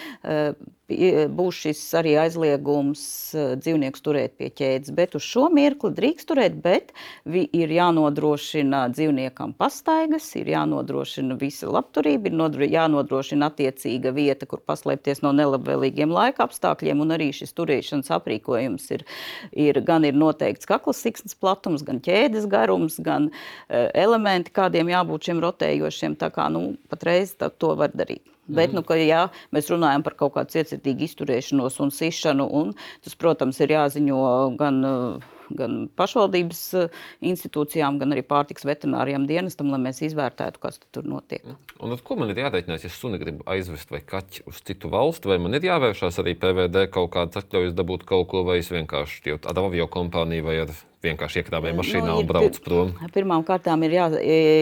būs 0.87 1.63
šis 1.63 1.79
arī 1.97 2.13
aizliegums 2.21 3.01
eh, 3.33 3.55
dzīvniekus 3.57 4.03
turēt 4.05 4.35
pie 4.37 4.51
ķēdes. 4.53 4.93
Bet 4.93 5.15
uz 5.17 5.25
šo 5.25 5.47
mirkli 5.49 5.89
drīkst 5.97 6.27
turēt, 6.29 6.59
bet 6.61 6.93
ir 7.25 7.73
jānodrošina 7.73 8.85
dzīvniekam 8.93 9.55
pastaigas, 9.57 10.27
ir 10.37 10.51
jānodrošina 10.53 11.39
visa 11.41 11.71
labturība, 11.73 12.29
ir 12.29 12.67
jānodrošina 12.69 13.49
attiecīga 13.49 14.13
vieta, 14.13 14.45
kur 14.45 14.61
paslēpties 14.61 15.23
no 15.25 15.33
nelabvēlīgiem 15.33 16.13
laika 16.13 16.45
apstākļiem, 16.45 17.01
un 17.01 17.17
arī 17.17 17.31
šis 17.33 17.55
turēšanas 17.57 18.13
aprīkojums 18.19 18.85
ir, 18.93 19.05
ir 19.51 19.81
gan 19.81 20.05
ir 20.05 20.13
noteikts 20.13 20.69
kaklas 20.69 21.01
siksnas 21.01 21.33
platums, 21.33 21.85
gan 21.85 21.99
ķēdes 22.05 22.45
garums, 22.51 22.99
gan 23.01 23.31
uh, 23.31 23.89
elementi, 23.97 24.53
kādiem 24.53 24.93
jābūt 24.93 25.31
šiem 25.31 25.41
rotējošiem. 25.43 26.19
Tā 26.21 26.29
kā 26.35 26.47
nu, 26.53 26.75
patreiz 26.91 27.33
tā, 27.39 27.49
to 27.49 27.73
var 27.79 27.95
darīt. 27.95 28.34
Bet, 28.47 28.73
nu, 28.77 28.83
ka, 28.85 28.97
ja 28.99 29.27
mēs 29.55 29.71
runājam 29.73 30.03
par 30.05 30.17
kaut 30.19 30.35
kādu 30.35 30.53
cietsirdīgu 30.53 31.07
izturēšanos 31.07 31.79
un 31.81 31.93
sišanu, 31.93 32.45
un 32.59 32.75
tas, 33.05 33.15
protams, 33.17 33.61
ir 33.63 33.73
jāziņo 33.73 34.25
gan 34.59 34.83
uh, 34.85 35.31
gan 35.53 35.85
pašvaldības 35.97 36.61
eh, 36.79 37.01
institūcijām, 37.25 37.99
gan 38.01 38.15
arī 38.15 38.23
pārtiks 38.25 38.65
veterinārijam 38.67 39.27
dienestam, 39.29 39.71
lai 39.73 39.81
mēs 39.83 40.01
izvērtētu, 40.07 40.61
kas 40.61 40.79
tur 40.95 41.07
notiek. 41.09 41.45
Un 41.79 41.95
ar 41.95 42.01
ko 42.05 42.17
man 42.19 42.31
ir 42.33 42.41
jārēķinās, 42.45 42.85
ja 42.87 42.93
suni 42.93 43.19
grib 43.21 43.43
aizvest 43.51 43.91
vai 43.93 44.01
kaķi 44.05 44.45
uz 44.49 44.61
citu 44.65 44.91
valstu, 44.93 45.31
vai 45.31 45.39
man 45.41 45.57
ir 45.57 45.67
jāvēršās 45.69 46.21
arī 46.23 46.35
PVD 46.41 46.87
kaut 46.93 47.13
kādas 47.15 47.43
atļaujas 47.43 47.77
dabūt 47.77 48.07
kaut 48.09 48.29
ko, 48.31 48.45
vai 48.47 48.59
es 48.63 48.71
vienkārši 48.73 49.37
ar 49.37 49.63
avio 49.65 49.89
kompāniju 49.91 50.49
vai 50.49 50.59
ar 50.65 50.73
vienkārši 51.05 51.41
iekrāvēja 51.41 51.75
nu, 51.75 51.79
mašīnā 51.81 52.09
nu, 52.09 52.17
un 52.21 52.29
brauc 52.29 52.59
prom? 52.65 52.93
Pirmkārt, 53.15 53.67
ir 53.87 53.95
jā, 53.95 54.07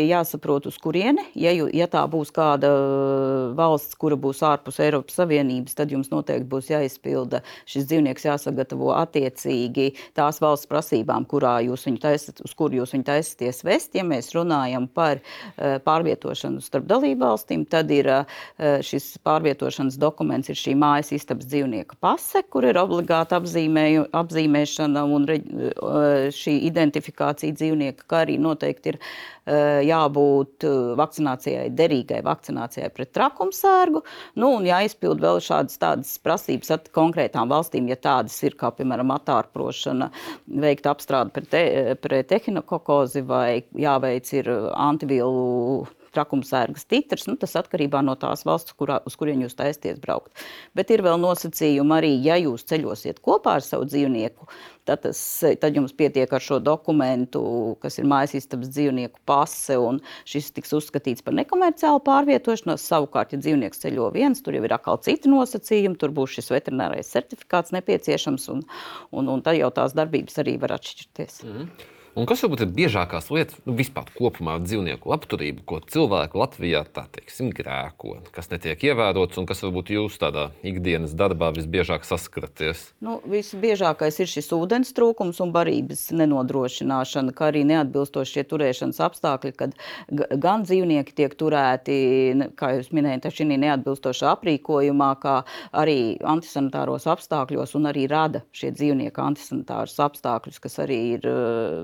jāsaprot, 0.09 0.67
uz 0.69 0.77
kurieni. 0.81 1.25
Ja, 1.39 1.53
ja 1.53 1.88
tā 1.91 2.03
būs 2.12 2.33
kāda 2.35 2.71
valsts, 3.57 3.97
kura 4.00 4.17
būs 4.19 4.43
ārpus 4.45 4.79
Eiropas 4.83 5.17
Savienības, 5.19 5.77
tad 5.77 5.93
jums 5.93 6.12
noteikti 6.13 6.50
būs 6.50 6.69
jāizpilda 6.71 7.43
šis 7.69 7.88
dzīvnieks, 7.89 8.27
jāsagatavo 8.27 8.91
attiecīgi 8.97 9.93
tās 10.17 10.41
valsts 10.43 10.69
prasībām, 10.71 11.27
kurā 11.29 11.59
jūs 11.67 11.88
viņu 11.88 12.01
taisat, 12.03 12.41
uz 12.43 12.55
kur 12.57 12.73
jūs 12.75 12.95
viņu 12.95 13.07
taisaties 13.09 13.63
vest. 13.67 13.95
Ja 13.97 14.05
mēs 14.07 14.33
runājam 14.35 14.88
par 14.91 15.21
uh, 15.21 15.77
pārvietošanu 15.83 16.63
starp 16.63 16.88
dalību 16.89 17.23
valstīm, 17.23 17.65
tad 17.69 17.91
ir 17.93 18.09
uh, 18.12 18.41
šis 18.83 19.13
pārvietošanas 19.25 20.00
dokuments, 20.01 20.51
ir 20.51 20.59
šī 20.59 20.75
mājas 20.79 21.13
istabas 21.15 21.47
dzīvnieka 21.51 22.00
pase, 22.03 22.43
kur 22.50 22.67
ir 22.67 22.79
obligāta 22.81 23.39
apzīmēšana 23.39 25.05
un 25.15 25.29
uh, 25.29 26.33
šī 26.38 26.58
identifikācija 26.70 27.56
dzīvnieka, 27.56 28.08
kā 28.10 28.24
arī 28.25 28.40
noteikti 28.42 28.94
ir 28.94 29.00
jābūt 29.88 30.63
vakcinācijai, 31.00 31.68
derīgai 31.75 32.22
vakcinācijai 32.24 32.90
pret 32.96 33.12
trakumsērgu, 33.16 34.04
nu, 34.40 34.52
un 34.60 34.68
jāizpild 34.68 35.24
vēl 35.24 35.42
šādas 35.44 35.82
tādas 35.82 36.13
prasības 36.24 36.72
konkrētām 36.96 37.52
valstīm, 37.52 37.90
ja 37.92 38.00
tādas 38.00 38.38
ir, 38.44 38.56
kā 38.60 38.72
piemēram 38.75 39.12
atārprošana, 39.18 40.10
veikt 40.63 40.88
apstrādi 40.88 41.36
pret, 41.36 41.50
te, 41.52 41.66
pret 42.02 42.32
ehinokokozi 42.40 43.25
vai 43.28 43.63
jāveic 43.75 44.32
ir 44.40 44.50
antivielu 44.72 45.84
trakumsērgas 46.13 46.88
titrs, 46.89 47.27
nu, 47.29 47.36
tas 47.39 47.55
atkarībā 47.60 48.03
no 48.05 48.15
tās 48.20 48.46
valsts, 48.48 48.75
kurā, 48.77 49.00
uz 49.08 49.17
kurien 49.20 49.41
jūs 49.43 49.58
taisties 49.60 50.00
braukt. 50.03 50.32
Bet 50.77 50.93
ir 50.93 51.03
vēl 51.05 51.20
nosacījumi 51.22 51.98
arī, 51.98 52.13
ja 52.25 52.38
jūs 52.41 52.65
ceļosiet 52.70 53.22
kopā 53.24 53.58
ar 53.60 53.65
savu 53.65 53.88
dzīvnieku, 53.89 54.48
tad, 54.88 55.03
tas, 55.05 55.20
tad 55.62 55.77
jums 55.77 55.96
pietiek 55.98 56.32
ar 56.34 56.43
šo 56.43 56.60
dokumentu, 56.63 57.43
kas 57.84 58.00
ir 58.00 58.08
mājas 58.10 58.36
istabas 58.39 58.72
dzīvnieku 58.74 59.24
pase, 59.29 59.77
un 59.79 60.01
šis 60.29 60.51
tiks 60.55 60.75
uzskatīts 60.77 61.25
par 61.25 61.38
nekomerciālu 61.39 62.03
pārvietošanos. 62.08 62.86
Savukārt, 62.93 63.34
ja 63.34 63.41
dzīvnieks 63.41 63.84
ceļo 63.86 64.12
viens, 64.15 64.43
tur 64.43 64.58
jau 64.58 64.63
ir 64.65 64.75
atkal 64.75 65.01
citi 65.05 65.32
nosacījumi, 65.32 66.00
tur 66.01 66.13
būs 66.15 66.38
šis 66.38 66.51
veterinārais 66.53 67.12
certifikāts 67.15 67.74
nepieciešams, 67.75 68.50
un, 68.53 68.63
un, 69.12 69.34
un 69.34 69.43
tad 69.46 69.60
jau 69.60 69.72
tās 69.74 69.96
darbības 69.98 70.41
arī 70.43 70.60
var 70.62 70.77
atšķirties. 70.77 71.43
Mm 71.43 71.58
-hmm. 71.58 71.92
Un 72.13 72.27
kas 72.29 72.43
varbūt 72.46 72.62
ir 72.62 72.74
biežākās 72.77 73.32
lietas, 73.34 73.58
nu, 73.65 73.74
vispār 73.74 74.05
kopumā 74.13 74.60
dzīvnieku 74.62 75.10
labturību, 75.10 75.63
ko 75.65 75.79
cilvēki 75.82 76.38
Latvijā 76.38 76.84
teiksim, 76.93 77.50
grēko, 77.58 78.20
kas 78.36 78.51
netiek 78.51 78.84
ievērots 78.86 79.39
un 79.41 79.48
kas 79.50 79.63
varbūt 79.65 79.89
jūs 79.96 80.20
tādā 80.22 80.51
ikdienas 80.62 81.15
darbā 81.17 81.50
visbiežāk 81.55 82.05
saskaraties? 82.05 82.84
Nu, 83.01 83.15
visbiežākais 83.25 84.20
ir 84.22 84.29
šis 84.29 84.51
ūdens 84.53 84.93
trūkums 84.93 85.41
un 85.41 85.53
barības 85.55 86.12
nenodrošināšana, 86.13 87.34
kā 87.34 87.50
arī 87.50 87.63
neatbilstošie 87.72 88.46
turēšanas 88.46 89.01
apstākļi, 89.08 89.53
kad 89.58 89.74
gan 90.13 90.67
dzīvnieki 90.67 91.17
tiek 91.17 91.34
turēti, 91.39 91.98
kā 92.60 92.75
jūs 92.77 92.93
minējāt, 92.93 93.32
šī 93.34 93.50
neatbilstošā 93.55 94.36
aprīkojumā, 94.38 95.10
kā 95.24 95.39
arī 95.82 95.98
antisanitāros 96.22 97.10
apstākļos 97.10 97.74
un 97.82 97.89
arī 97.89 98.05
rada 98.12 98.46
šie 98.53 98.70
dzīvnieki 98.77 99.25
antisanitārus 99.25 99.98
apstākļus, 100.05 100.62
kas 100.62 100.79
arī 100.86 101.01
ir 101.17 101.29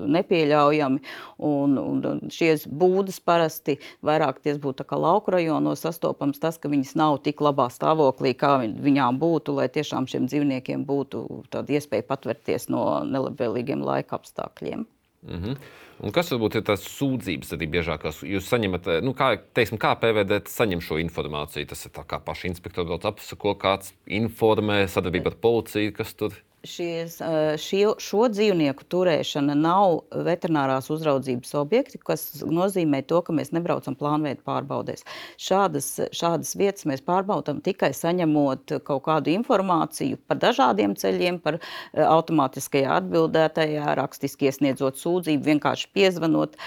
ne 0.06 0.19
nepieļaujami. 0.20 1.02
Un, 1.50 1.76
un 1.80 2.22
šies 2.32 2.66
būdas 2.68 3.20
parasti 3.24 3.78
vairāk 4.06 4.40
ties 4.44 4.60
būtu 4.62 4.86
lauku 5.00 5.34
rajonos 5.34 5.82
sastopams 5.84 6.40
tas, 6.40 6.58
ka 6.60 6.68
viņas 6.68 6.94
nav 7.00 7.20
tik 7.24 7.40
labā 7.40 7.70
stāvoklī, 7.72 8.34
kā 8.36 8.58
viņām 8.60 9.18
būtu, 9.20 9.56
lai 9.58 9.68
tiešām 9.72 10.06
šiem 10.10 10.28
dzīvniekiem 10.30 10.86
būtu 10.86 11.26
tāda 11.50 11.78
iespēja 11.78 12.06
patvērties 12.08 12.68
no 12.72 13.02
nelabvēlīgiem 13.04 13.84
laika 13.84 14.20
apstākļiem. 14.20 14.86
Mm 15.22 15.40
-hmm. 15.42 15.56
Un 16.00 16.14
kas 16.16 16.30
varbūt 16.32 16.54
ir 16.56 16.62
tās 16.64 16.80
sūdzības 16.80 17.52
arī 17.52 17.66
biežākās? 17.74 18.22
Jūs 18.24 18.46
saņemat, 18.48 18.86
nu, 19.04 19.12
kā, 19.12 19.34
teiksim, 19.52 19.76
kā 19.78 19.92
PVD 20.00 20.38
saņem 20.48 20.80
šo 20.80 20.96
informāciju? 21.02 21.68
Tas 21.68 21.84
ir 21.86 21.92
tā 21.92 22.06
kā 22.08 22.20
paši 22.24 22.48
inspektori 22.48 22.88
brauc 22.88 23.04
apsako, 23.04 23.52
kāds 23.54 23.92
informē 24.06 24.86
sadarbību 24.88 25.26
ar 25.26 25.36
policiju, 25.44 25.92
kas 25.92 26.14
tur 26.14 26.32
ir 26.32 26.40
šies, 26.66 27.16
šie, 27.60 27.82
šo 28.00 28.26
dzīvnieku 28.32 28.84
turēšana 28.92 29.54
nav 29.56 30.00
veterinārās 30.26 30.90
uzraudzības 30.92 31.54
objekti, 31.60 32.00
kas 32.04 32.42
nozīmē 32.44 33.02
to, 33.08 33.20
ka 33.24 33.34
mēs 33.36 33.52
nebraucam 33.54 33.96
plānveidu 33.98 34.44
pārbaudēs. 34.46 35.04
Šādas, 35.40 35.88
šādas 36.16 36.52
vietas 36.60 36.86
mēs 36.88 37.02
pārbaudām 37.06 37.62
tikai 37.64 37.92
saņemot 37.96 38.76
kaut 38.86 39.04
kādu 39.06 39.32
informāciju 39.32 40.20
par 40.28 40.40
dažādiem 40.42 40.96
ceļiem, 41.00 41.40
par 41.44 41.60
automātiskajā 41.94 42.98
atbildētajā, 43.00 43.94
rakstiski 44.00 44.50
iesniedzot 44.50 45.00
sūdzību, 45.00 45.46
vienkārši 45.52 45.90
piezvanot 45.96 46.58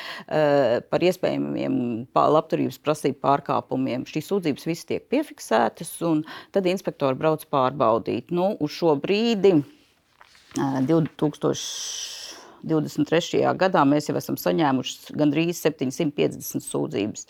par 0.89 1.07
iespējamiem 1.09 1.77
labturības 2.13 2.81
prasību 2.83 3.21
pārkāpumiem. 3.23 4.07
Šīs 4.09 4.31
sūdzības 4.31 4.67
visas 4.69 4.89
tiek 4.89 5.07
piefiksētas, 5.13 5.95
un 6.07 6.25
tad 6.55 6.67
inspektori 6.69 7.19
brauc 7.19 7.45
pārbaudīt. 7.53 8.33
Nu, 8.33 8.53
uz 8.63 8.73
šo 8.73 8.97
brīdi 8.99 9.57
2023. 10.57 13.57
gadā 13.59 13.81
mēs 13.89 14.09
jau 14.09 14.15
esam 14.19 14.35
saņēmuši 14.39 14.93
gandrīz 15.19 15.55
750 15.65 16.63
sūdzības 16.65 17.21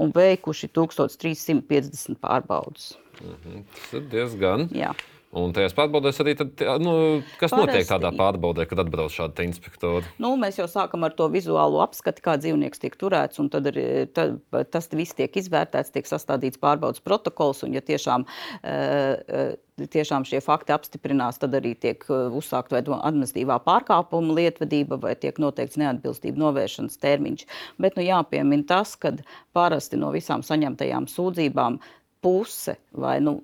un 0.00 0.06
veikuši 0.14 0.66
1350 0.76 2.16
pārbaudas. 2.22 2.84
Mhm, 3.20 3.54
tas 3.74 3.86
ir 3.98 4.02
diezgan. 4.12 4.60
Jā. 4.76 4.92
Un 5.30 5.52
tajās 5.54 5.76
pārbaudēs 5.78 6.16
arī, 6.24 6.32
tad, 6.34 6.58
nu, 6.82 6.92
kas 7.38 7.52
Parasti, 7.52 7.70
notiek 7.70 7.86
tādā 7.86 8.10
pārbaudē, 8.18 8.64
kad 8.66 8.80
atbrauc 8.82 9.12
šādi 9.14 9.44
inspektori? 9.46 10.08
Nu, 10.18 10.32
mēs 10.40 10.56
jau 10.58 10.66
sākam 10.66 11.06
ar 11.06 11.14
to 11.14 11.28
vizuālo 11.30 11.78
apskati, 11.84 12.22
kā 12.24 12.34
dzīvnieks 12.40 12.82
tiek 12.82 12.96
turēts, 12.98 13.38
un 13.38 13.46
tad, 13.52 13.68
arī, 13.70 13.84
tad 14.10 14.40
tas 14.74 14.90
viss 14.90 15.14
tiek 15.14 15.36
izvērtēts, 15.38 15.92
tiek 15.94 16.10
sastādīts 16.10 16.58
pārbaudas 16.58 16.98
protokols, 17.04 17.62
un 17.62 17.76
ja 17.78 17.82
tiešām, 17.86 18.24
uh, 18.26 19.52
tiešām 19.94 20.26
šie 20.26 20.40
fakti 20.42 20.74
apstiprinās, 20.74 21.38
tad 21.38 21.54
arī 21.60 21.76
tiek 21.78 22.02
uzsākt 22.10 22.74
vai 22.74 22.82
administratīvā 22.82 23.60
pārkāpuma 23.68 24.34
lietvedība, 24.34 24.98
vai 25.04 25.14
tiek 25.14 25.38
noteikts 25.38 25.78
neatbilstību 25.78 26.42
novēršanas 26.42 26.98
termiņš. 27.06 27.46
Bet 27.78 27.94
nu, 27.94 28.02
jāpiemina 28.08 28.66
tas, 28.74 28.96
ka 28.98 29.14
parasti 29.54 30.00
no 30.00 30.10
visām 30.16 30.42
saņemtajām 30.42 31.06
sūdzībām 31.06 31.78
puse 32.20 32.74
vai 32.92 33.20
nu, 33.24 33.38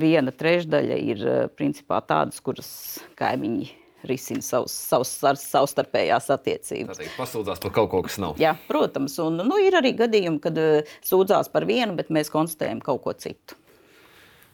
viena 0.00 0.32
trešdaļa 0.34 0.98
ir 1.12 1.22
eh, 1.26 1.44
principā 1.56 2.00
tādas, 2.06 2.40
kuras 2.44 2.72
kaimiņi 3.18 3.70
risina 4.06 4.42
savus, 4.42 4.74
savus 4.90 5.44
savstarpējās 5.46 6.28
attiecības. 6.34 6.98
Tā 6.98 7.10
pasūdzās 7.16 7.62
par 7.62 7.74
kaut 7.76 7.90
ko, 7.92 8.02
kas 8.06 8.18
nav. 8.22 8.34
Jā, 8.42 8.54
protams, 8.68 9.14
un 9.22 9.42
nu, 9.46 9.58
ir 9.62 9.76
arī 9.78 9.94
gadījumi, 9.98 10.40
kad 10.42 10.58
uh, 10.58 10.94
sūdzās 11.06 11.52
par 11.52 11.68
vienu, 11.68 11.94
bet 11.98 12.10
mēs 12.14 12.32
konstatējam 12.32 12.82
kaut 12.82 13.04
ko 13.04 13.14
citu. 13.14 13.58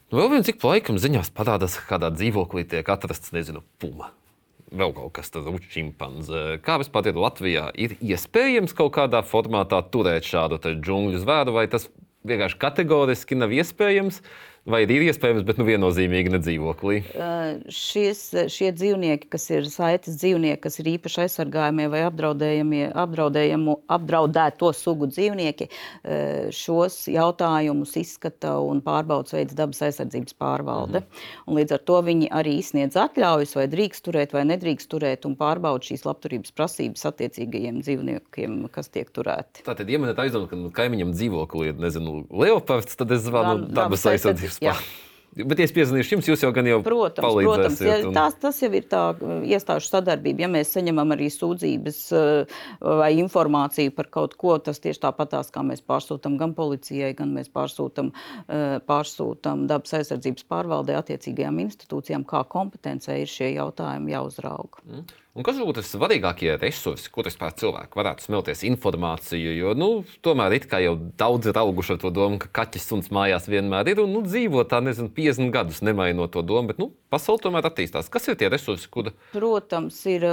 Nu, 0.09 0.21
vēl 0.21 0.30
viens 0.37 0.49
cik 0.49 0.62
laikam 0.64 1.00
ziņās 1.00 1.33
parādās, 1.37 1.76
ka 1.80 1.95
kādā 1.95 2.12
dzīvoklī 2.14 2.64
tiek 2.68 2.88
atrasts, 2.92 3.33
nezinu, 3.37 3.64
puma. 3.80 4.12
vēl 4.68 4.92
kaut 4.97 5.14
kas 5.16 5.33
tāds- 5.33 5.49
čimpanze. 5.73 6.61
Kā 6.64 6.76
vispār 6.80 7.09
ir 7.09 7.21
Latvijā? 7.21 7.71
Ir 7.75 7.97
iespējams 8.00 8.76
kaut 8.76 8.92
kādā 8.92 9.25
formātā 9.25 9.80
turēt 9.88 10.28
šādu 10.28 10.61
džungļu 10.61 11.25
zvēru, 11.25 11.52
vai 11.52 11.66
tas 11.68 11.88
vienkārši 12.25 12.59
kategoriski 12.59 13.37
nav 13.37 13.49
iespējams? 13.49 14.21
Vai 14.68 14.82
ir 14.84 15.06
iespējams, 15.06 15.46
bet 15.48 15.56
nu, 15.56 15.64
viennozīmīgi 15.64 16.32
ne 16.34 16.38
dzīvoklī? 16.44 16.98
Uh, 17.16 17.56
šies, 17.72 18.20
šie 18.52 18.68
dzīvnieki, 18.76 19.30
kas 19.32 19.46
ir 19.54 19.68
saites 19.72 20.18
dzīvnieki, 20.20 20.60
kas 20.66 20.76
ir 20.82 20.90
īpaši 20.92 21.22
aizsargājamie 21.25 21.87
vai 21.88 22.02
apdraudēto 23.96 24.72
sugu 24.76 25.08
dzīvnieki, 25.08 25.68
uh, 25.70 26.50
šos 26.52 26.98
jautājumus 27.08 27.96
izskata 27.96 28.58
un 28.60 28.82
pārbaudas 28.84 29.32
veids 29.38 29.56
dabas 29.56 29.80
aizsardzības 29.88 30.37
pārvalde. 30.37 31.00
Mhm. 31.00 31.25
Un 31.48 31.60
līdz 31.62 31.78
ar 31.78 31.82
to 31.88 32.02
viņi 32.04 32.28
arī 32.37 32.58
izsniedz 32.60 32.98
atļaujas, 33.00 33.56
vai 33.56 33.66
drīkst 33.72 34.04
turēt 34.04 34.37
vai 34.37 34.44
nedrīkst 34.52 34.92
turēt, 34.92 35.25
un 35.25 35.38
pārbauda 35.40 35.88
šīs 35.88 36.04
labturības 36.04 36.52
prasības 36.52 37.08
attiecīgajiem 37.08 37.80
dzīvniekiem, 37.87 38.60
kas 38.75 38.92
tiek 38.92 39.08
turēti. 39.16 39.64
Tātad, 39.64 39.88
ja 39.88 40.02
man 40.02 40.12
ir 40.12 40.22
aizdomas, 40.26 40.52
ka 40.52 40.82
kaimiņam 40.82 41.16
dzīvoklī 41.16 41.72
ir, 41.72 41.80
nezinu, 41.80 42.20
leopards, 42.28 43.00
tad 43.00 43.16
es 43.16 43.25
zvanu 43.25 43.70
dabas 43.72 44.04
aizsardzības 44.12 44.57
Jā. 44.64 44.74
Bet, 45.38 45.60
es 45.62 45.70
piezvanīšu 45.74 46.16
jums, 46.16 46.28
jūs 46.30 46.40
jau 46.42 46.48
gan 46.54 46.66
jau 46.66 46.78
protams, 46.82 47.36
protams 47.44 47.82
ja, 47.84 47.98
tās, 48.14 48.34
tas 48.42 48.56
jau 48.62 48.70
ir 48.74 48.86
tā 48.90 49.02
iestāžu 49.46 49.86
sadarbība. 49.86 50.42
Ja 50.46 50.48
mēs 50.50 50.72
saņemam 50.74 51.14
arī 51.14 51.28
sūdzības 51.30 52.00
vai 52.80 53.10
informāciju 53.20 53.92
par 53.94 54.08
kaut 54.14 54.34
ko, 54.40 54.56
tas 54.62 54.82
tieši 54.82 55.02
tāpatās, 55.04 55.52
kā 55.54 55.62
mēs 55.66 55.84
pārsūtam 55.86 56.40
gan 56.40 56.56
policijai, 56.58 57.12
gan 57.18 57.36
mēs 57.36 57.52
pārsūtam, 57.54 58.10
pārsūtam 58.88 59.68
dabas 59.70 59.94
aizsardzības 60.00 60.48
pārvaldē 60.50 60.98
attiecīgajām 60.98 61.62
institūcijām, 61.68 62.26
kā 62.26 62.42
kompetencē 62.48 63.20
ir 63.22 63.30
šie 63.30 63.52
jautājumi 63.60 64.16
jāuzrauga. 64.16 64.82
Mm. 64.88 65.06
Un 65.38 65.45
kas 65.47 65.54
būtu 65.62 65.85
svarīgākie 65.87 66.57
resursi, 66.59 67.07
kur 67.14 67.28
vispār 67.28 67.52
cilvēki 67.54 67.95
varētu 67.95 68.25
smelties 68.26 68.64
informāciju? 68.66 69.52
Jo 69.54 69.75
nu, 69.78 69.88
tomēr 70.26 70.57
it 70.57 70.64
kā 70.66 70.80
jau 70.83 70.97
daudz 71.14 71.47
ir 71.47 71.61
auguši 71.61 71.95
ar 71.95 72.00
to 72.02 72.11
domu, 72.11 72.40
ka 72.42 72.49
kaķis 72.59 72.88
suns 72.90 73.12
mājās 73.14 73.47
vienmēr 73.47 73.92
ir 73.92 74.00
un 74.02 74.11
nu, 74.16 74.25
dzīvo 74.26 74.64
tā, 74.66 74.80
nezinu, 74.83 75.12
50 75.14 75.52
gadus 75.54 75.78
nemainot 75.87 76.33
to 76.35 76.42
domu. 76.42 76.73
Bet 76.73 76.80
nu, 76.83 76.88
pasaule 77.14 77.38
tomēr 77.45 77.68
attīstās. 77.71 78.09
Kas 78.11 78.26
ir 78.26 78.35
tie 78.40 78.49
resursi? 78.50 78.88
Kur... 78.90 79.12
Protams, 79.30 80.00
ir 80.11 80.26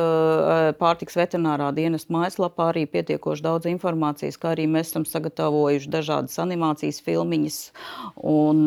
pārtiks 0.81 1.19
veterinārā 1.21 1.69
dienas 1.77 2.07
mājaslapā 2.09 2.71
arī 2.71 2.87
pietiekoši 2.89 3.45
daudz 3.45 3.69
informācijas, 3.69 4.39
kā 4.41 4.55
arī 4.55 4.65
mēs 4.65 4.89
esam 4.89 5.05
sagatavojuši 5.05 5.93
dažādas 5.99 6.41
animācijas 6.41 7.03
filmiņas 7.05 7.59
un, 8.33 8.65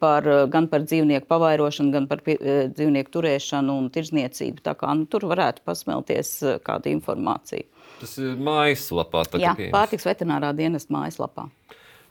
par, 0.00 0.32
gan 0.56 0.70
par 0.72 0.88
dzīvnieku 0.88 1.28
pavairošanu, 1.28 1.92
gan 1.92 2.08
par 2.08 2.24
pie, 2.24 2.40
dzīvnieku 2.72 3.12
turēšanu 3.18 3.78
un 3.84 3.92
tirdzniecību. 3.92 4.64
Tā 4.64 4.78
kā 4.80 4.96
nu, 4.96 5.04
tur 5.12 5.28
var 5.28 5.41
varētu 5.42 5.66
pasmelties 5.66 6.34
eh, 6.42 6.58
kādu 6.64 6.92
informāciju. 6.92 7.68
Tas 8.02 8.16
ir 8.18 8.34
mājaslapā. 8.38 9.24
Jā, 9.38 9.54
pārtiks 9.74 10.06
veterinārā 10.06 10.52
dienas 10.56 10.88
mājaslapā. 10.90 11.48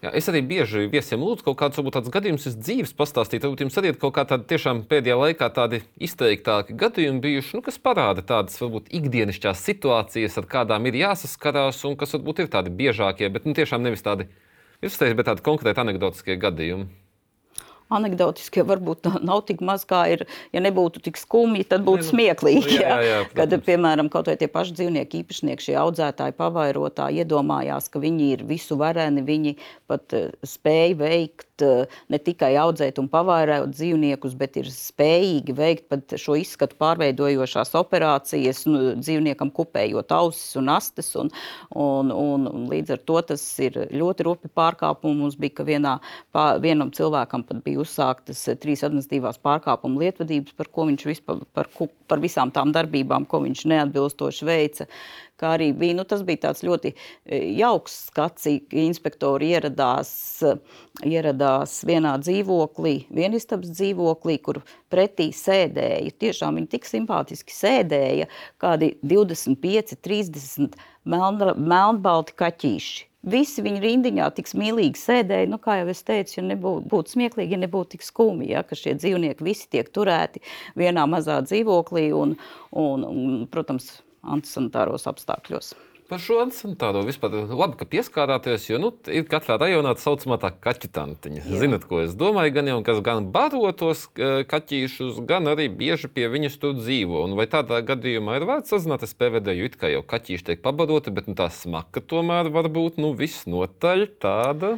Jā, 0.02 0.10
es 0.18 0.26
arī 0.32 0.40
bieži 0.42 0.88
viesiem 0.90 1.22
lūdzu 1.22 1.46
kaut 1.46 1.60
kādus 1.60 1.78
varbūt, 1.78 2.08
gadījumus 2.10 2.48
iz 2.50 2.56
dzīves 2.58 2.96
pastāstīt. 2.98 3.44
Varbūt 3.46 3.62
jums 3.68 3.76
arī 3.78 3.92
ir 3.92 4.00
kaut 4.02 4.16
kādi 4.16 4.40
tiešām 4.50 4.82
pēdējā 4.90 5.18
laikā 5.20 5.50
tādi 5.54 5.84
izteiktāki 6.02 6.74
gadījumi 6.74 7.22
bijuši, 7.22 7.60
nu, 7.60 7.62
kas 7.68 7.78
parāda 7.78 8.24
tādas 8.26 8.58
varbūt 8.64 8.90
ikdienišķās 8.98 9.62
situācijas, 9.68 10.40
ar 10.42 10.50
kādām 10.56 10.90
ir 10.90 10.98
jāsaskarās 11.04 11.84
un 11.86 12.00
kas 12.02 12.18
varbūt 12.18 12.42
ir 12.42 12.50
tādi 12.56 12.74
biežākie, 12.82 13.30
bet 13.30 13.46
nu, 13.46 13.54
tiešām 13.54 13.86
nevis 13.86 14.02
tādi, 14.08 14.26
izteikti, 14.82 15.20
bet 15.22 15.30
tādi 15.30 15.46
konkrēti 15.46 15.86
anekdotiskie 15.86 16.40
gadījumi 16.42 16.90
anekdotiski, 17.94 18.64
varbūt 18.68 19.10
nav 19.22 19.44
tik 19.50 19.62
maz, 19.66 19.86
kā 19.88 20.04
ir. 20.14 20.26
Ja 20.56 20.64
nebūtu 20.64 21.04
tik 21.06 21.20
skumji, 21.20 21.66
tad 21.70 21.86
būtu 21.88 22.10
smieklīgi. 22.12 22.80
Jā, 22.82 22.98
jā, 23.02 23.04
jā, 23.08 23.22
kad, 23.38 23.56
piemēram, 23.66 24.10
kaut 24.14 24.32
vai 24.32 24.38
tie 24.40 24.50
paši 24.52 24.76
dzīvnieku 24.80 25.22
īpašnieki, 25.22 25.68
šie 25.70 25.78
audzētāji, 25.82 26.38
pavairotāji 26.40 27.24
iedomājās, 27.26 27.92
ka 27.92 28.02
viņi 28.04 28.32
ir 28.38 28.46
visu 28.50 28.80
vareni, 28.80 29.24
viņi 29.28 29.56
pat 29.92 30.18
uh, 30.18 30.32
spēj 30.48 30.98
veikt 31.02 31.51
uh, 31.66 32.00
ne 32.12 32.20
tikai 32.22 32.54
audzēt 32.62 33.00
un 33.02 33.10
pavairot 33.12 33.72
dzīvniekus, 33.74 34.36
bet 34.40 34.58
ir 34.62 34.70
spējīgi 34.72 35.56
veikt 35.58 35.88
pat 35.92 36.16
šo 36.20 36.38
izskatu 36.40 36.78
pārveidojošās 36.82 37.74
operācijas, 37.80 38.64
nu, 38.70 38.94
dzīvniekam 39.00 39.52
kupējot 39.56 40.14
ausis 40.16 40.58
un 40.60 40.72
astes. 40.74 41.12
Un, 41.20 41.32
un, 41.76 42.12
un, 42.16 42.48
un 42.50 42.68
līdz 42.72 42.96
ar 42.96 43.04
to 43.08 43.20
tas 43.32 43.44
ir 43.64 43.78
ļoti 43.92 44.28
rupi 44.28 44.52
pārkāpumi. 44.58 45.20
Mums 45.22 45.38
bija, 45.40 45.58
ka 45.60 45.68
vienā, 45.68 45.96
pā, 46.36 46.46
vienam 46.64 46.92
cilvēkam 46.96 47.46
pat 47.48 47.64
bija 47.66 47.84
uzsāktas 47.84 48.44
eh, 48.50 48.60
trīs 48.62 48.86
administratīvās 48.88 49.42
pārkāpuma 49.44 50.06
lietvedības, 50.06 50.56
par 50.58 50.72
vispār, 51.12 51.44
par, 51.54 51.70
par 52.08 52.24
visām 52.24 52.54
tām 52.54 52.74
darbībām, 52.76 53.28
ko 53.30 53.44
viņš 53.46 53.66
neatbilstoši 53.72 54.48
veica. 54.48 54.88
Kā 55.42 55.56
arī 55.58 55.72
bija, 55.78 55.98
nu, 55.98 56.06
tas 56.08 56.24
bija 56.28 56.46
tāds 56.48 56.64
ļoti 56.66 56.94
eh, 56.94 57.48
jauks 57.58 57.98
skats, 58.12 58.48
inspektori 58.84 59.52
ieradās, 59.56 60.14
eh, 60.46 60.80
ieradās 61.10 61.80
vienā 61.90 62.16
dzīvoklī, 62.22 62.96
vienistabas 63.10 63.74
dzīvoklī, 63.76 64.38
kur 64.46 64.62
pretī 64.94 65.32
sēdēja, 65.36 66.16
tiešām 66.22 66.62
viņi 66.62 66.74
tik 66.78 66.90
simpātiski 66.90 67.56
sēdēja, 67.58 68.30
kādi 68.62 68.96
25, 69.02 69.98
30 70.06 70.82
melna, 71.10 71.56
melnbalti 71.58 72.38
kaķīši 72.38 73.08
Visi 73.22 73.62
viņi 73.62 73.82
rindiņā 73.84 74.28
tik 74.34 74.48
mīlīgi 74.58 74.98
sēdēja. 74.98 75.50
Nu, 75.52 75.60
kā 75.62 75.78
jau 75.78 75.90
es 75.94 76.02
teicu, 76.06 76.40
ja 76.40 76.44
nebūtu 76.48 76.90
būt 76.90 77.12
smieklīgi, 77.14 77.54
ja 77.54 77.60
nebūtu 77.62 77.94
tik 77.94 78.06
skumji, 78.06 78.50
ja, 78.56 78.64
ka 78.66 78.78
šie 78.78 78.96
dzīvnieki 78.98 79.46
visi 79.46 79.68
tiek 79.70 79.92
turēti 79.94 80.42
vienā 80.80 81.06
mazā 81.10 81.38
dzīvoklī 81.46 82.08
un, 82.18 82.34
un, 82.74 83.06
un 83.06 83.36
protams, 83.54 84.00
antisanitāros 84.24 85.08
apstākļos. 85.10 85.74
Par 86.12 86.20
šo 86.20 86.42
sanitāro 86.52 87.06
vispār 87.08 87.38
labi, 87.48 87.78
ka 87.80 87.86
pieskārāties, 87.88 88.66
jo 88.68 88.78
nu, 88.84 88.90
ir 89.08 89.24
katrā 89.32 89.56
rajonā 89.62 89.94
tā 89.96 90.04
saucamā 90.04 90.36
tā 90.42 90.50
kaķu 90.52 90.90
tantiņa. 90.92 91.44
Jā. 91.46 91.60
Zinat, 91.62 91.86
ko 91.88 92.02
es 92.04 92.18
domāju, 92.20 92.52
gan 92.58 92.68
jau 92.68 92.80
kas 92.84 93.00
gan 93.06 93.30
baro 93.32 93.70
tos 93.72 94.02
kaķīšus, 94.12 95.22
gan 95.30 95.48
arī 95.48 95.70
bieži 95.72 96.10
pie 96.12 96.28
viņas 96.34 96.58
tur 96.60 96.76
dzīvo. 96.76 97.22
Un 97.30 97.38
vai 97.40 97.46
tādā 97.48 97.80
gadījumā 97.88 98.36
ir 98.42 98.46
vērts 98.50 98.74
sazināties 98.74 99.16
PVD, 99.16 99.56
jo 99.56 99.70
it 99.70 99.78
kā 99.80 99.94
jau 99.94 100.02
kaķīši 100.12 100.50
tiek 100.50 100.66
pabaroti, 100.66 101.14
bet 101.16 101.30
nu, 101.32 101.38
tā 101.40 101.48
smaka 101.48 102.04
tomēr 102.04 102.52
var 102.52 102.68
būt 102.68 103.00
nu, 103.00 103.14
visnotaļ 103.16 104.04
tāda. 104.20 104.74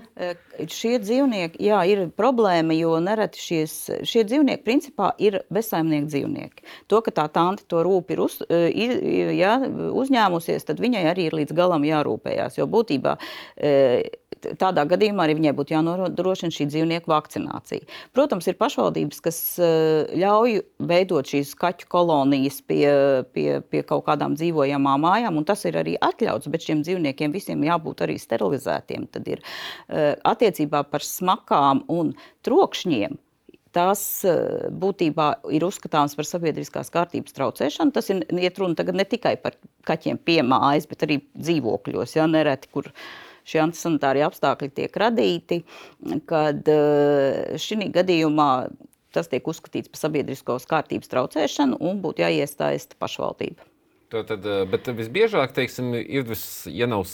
Šie 0.70 1.00
dzīvnieki, 1.02 1.58
jā, 1.66 1.82
ir 1.90 2.04
problēma, 2.14 2.78
jo 2.78 2.94
nereti 3.02 3.42
šies, 3.42 3.76
šie 4.06 4.22
dzīvnieki 4.30 4.62
principā 4.70 5.10
ir 5.18 5.42
bezsaimnieki 5.50 6.12
dzīvnieki. 6.14 6.70
To, 6.94 7.02
ka 7.02 7.18
tā 7.24 7.26
tante 7.34 7.66
to 7.66 7.82
rūp 7.82 8.14
ir 8.14 8.22
uz, 8.22 8.38
ir, 8.54 8.96
jā, 9.34 9.58
uzņēmusies, 9.90 10.70
tad 10.70 10.78
viņai 10.84 11.04
arī 11.10 11.23
ir 11.28 11.38
līdz 11.40 11.56
galam 11.58 11.86
jārūpējās. 11.88 12.58
Jo 12.60 12.68
būtībā 12.72 13.16
e, 13.58 13.74
tādā 14.60 14.84
gadījumā 14.90 15.26
arī 15.26 15.38
viņai 15.38 15.54
būtu 15.58 15.76
jānodrošina 15.76 16.54
šī 16.54 16.68
dzīvnieku 16.72 17.12
vakcinācija. 17.12 17.88
Protams, 18.16 18.48
ir 18.50 18.58
pašvaldības, 18.60 19.22
kas 19.24 19.40
e, 19.58 19.72
ļauj 20.20 20.60
veidot 20.92 21.30
šīs 21.34 21.54
kaķu 21.60 21.90
kolonijas 21.92 22.62
pie, 22.68 22.86
pie, 23.36 23.48
pie 23.70 23.84
kaut 23.88 24.06
kādām 24.10 24.38
dzīvojamām 24.40 25.06
mājām, 25.08 25.40
un 25.40 25.48
tas 25.48 25.66
ir 25.70 25.80
arī 25.82 25.98
atļauts, 26.04 26.52
bet 26.54 26.68
šiem 26.68 26.84
dzīvniekiem 26.86 27.36
visiem 27.36 27.64
jābūt 27.68 28.06
arī 28.06 28.20
sterilizētiem. 28.22 29.08
Tad 29.14 29.30
ir 29.36 29.44
e, 29.44 30.14
attiecībā 30.34 30.86
par 30.92 31.06
smakām 31.06 31.86
un 31.92 32.16
trokšņiem 32.46 33.20
tās 33.74 34.04
eh, 34.28 34.70
būtībā 34.70 35.28
ir 35.56 35.66
uzskatāms 35.68 36.16
par 36.18 36.28
sabiedriskās 36.30 36.92
kārtības 36.94 37.36
traucēšanu. 37.36 37.94
Tas 37.96 38.10
ir 38.14 38.24
iet 38.40 38.62
runa 38.62 38.86
ne 38.94 39.06
tikai 39.10 39.36
par 39.42 39.58
kaķiem 39.88 40.22
pie 40.22 40.42
mājas, 40.46 40.88
bet 40.90 41.06
arī 41.08 41.20
dzīvokļos, 41.34 42.16
ja 42.18 42.28
nereti, 42.30 42.72
kur 42.74 42.90
šie 43.50 43.60
antisanitārie 43.66 44.24
apstākļi 44.24 44.72
tiek 44.78 44.98
radīti, 45.04 45.62
kad 46.30 46.72
eh, 46.72 47.60
šī 47.60 47.92
gadījumā 47.94 48.50
tas 49.14 49.30
tiek 49.30 49.46
uzskatīts 49.46 49.92
par 49.94 50.02
sabiedriskās 50.02 50.66
kārtības 50.70 51.12
traucēšanu 51.12 51.78
un 51.86 52.02
būtu 52.02 52.24
jāiestājas 52.26 52.90
pašvaldība. 52.98 53.68
Tad, 54.14 54.46
eh, 54.46 54.64
bet 54.70 54.90
visbiežāk, 54.94 55.56
teiksim, 55.58 55.94
ir, 55.98 56.26
vis, 56.30 56.68
ja 56.70 56.90
nav 56.90 57.08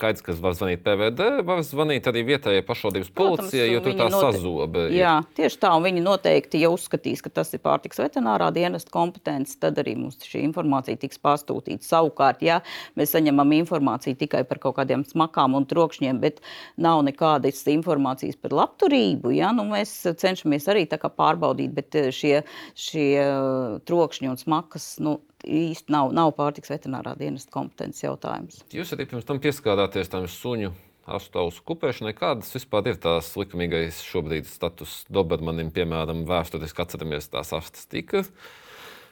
skaidrs, 0.00 0.24
ka 0.24 0.34
var 0.40 0.56
zvanīt 0.56 0.82
PVD, 0.84 1.28
var 1.46 1.60
zvanīt 1.66 2.08
arī 2.08 2.24
vietējai 2.32 2.64
pašvaldības 2.66 3.12
policijai, 3.16 3.68
jo 3.74 3.82
tur 3.84 3.96
tā 3.98 4.08
note... 4.08 4.32
sazobe. 4.38 4.86
Jā, 4.96 5.18
tieši 5.36 5.60
tā, 5.60 5.72
un 5.76 5.84
viņi 5.84 6.04
noteikti, 6.04 6.62
ja 6.64 6.72
uzskatīs, 6.72 7.22
ka 7.24 7.32
tas 7.40 7.52
ir 7.56 7.62
pārtiks 7.64 8.00
veterinārā 8.00 8.50
dienesta 8.56 8.92
kompetence, 8.94 9.58
tad 9.60 9.78
arī 9.82 9.96
mums 10.00 10.18
šī 10.24 10.42
informācija 10.48 11.00
tiks 11.00 11.20
pārsūtīta. 11.22 11.84
Savukārt, 11.86 12.44
ja 12.46 12.60
mēs 12.98 13.14
saņemam 13.14 13.52
informāciju 13.60 14.18
tikai 14.24 14.42
par 14.48 14.62
kaut 14.62 14.78
kādiem 14.80 15.04
smakām 15.08 15.58
un 15.58 15.68
trokšņiem, 15.70 16.20
bet 16.22 16.40
nav 16.80 17.04
nekādas 17.06 17.62
informācijas 17.70 18.38
par 18.40 18.56
labturību, 18.56 19.34
ja, 19.36 19.52
nu 19.56 19.68
mēs 19.70 19.94
cenšamies 20.20 20.68
arī 20.72 20.86
pārbaudīt, 20.90 21.72
bet 21.74 21.96
eh, 21.98 22.10
šie, 22.14 22.36
šie 22.78 23.08
eh, 23.20 23.80
trokšņi 23.86 24.30
un 24.30 24.40
smakas, 24.40 24.94
nu, 25.04 25.18
īsti 25.46 25.92
nav, 25.92 26.12
nav 26.16 26.32
pārtiks 26.36 26.72
veterinārā 26.72 27.16
dienesta 27.18 27.52
kompetences 27.54 28.04
jautājums. 28.04 28.62
Jūs 28.74 28.94
arī 28.96 29.08
pirms 29.10 29.28
tam 29.28 29.40
pieskārāties 29.42 30.12
tam 30.12 30.28
suņu 30.30 30.72
astoņu 31.10 31.64
kupēšanai. 31.66 32.14
Kādas 32.16 32.52
vispār 32.54 32.92
ir 32.92 32.98
tās 33.02 33.32
likumīgais 33.40 34.02
šobrīd 34.06 34.48
status 34.50 35.04
Dobermanim, 35.10 35.72
piemēram, 35.74 36.26
vēsturiski 36.28 36.84
atceramies 36.84 37.30
tās 37.32 37.54
astes 37.56 37.88
tika 37.90 38.24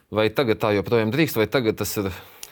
Vai 0.08 0.30
tagad 0.32 0.56
tā 0.62 0.70
joprojām 0.72 1.10
drīkst, 1.12 1.36
vai 1.36 1.44
tagad 1.52 1.76
tas 1.76 1.90
ir 2.00 2.06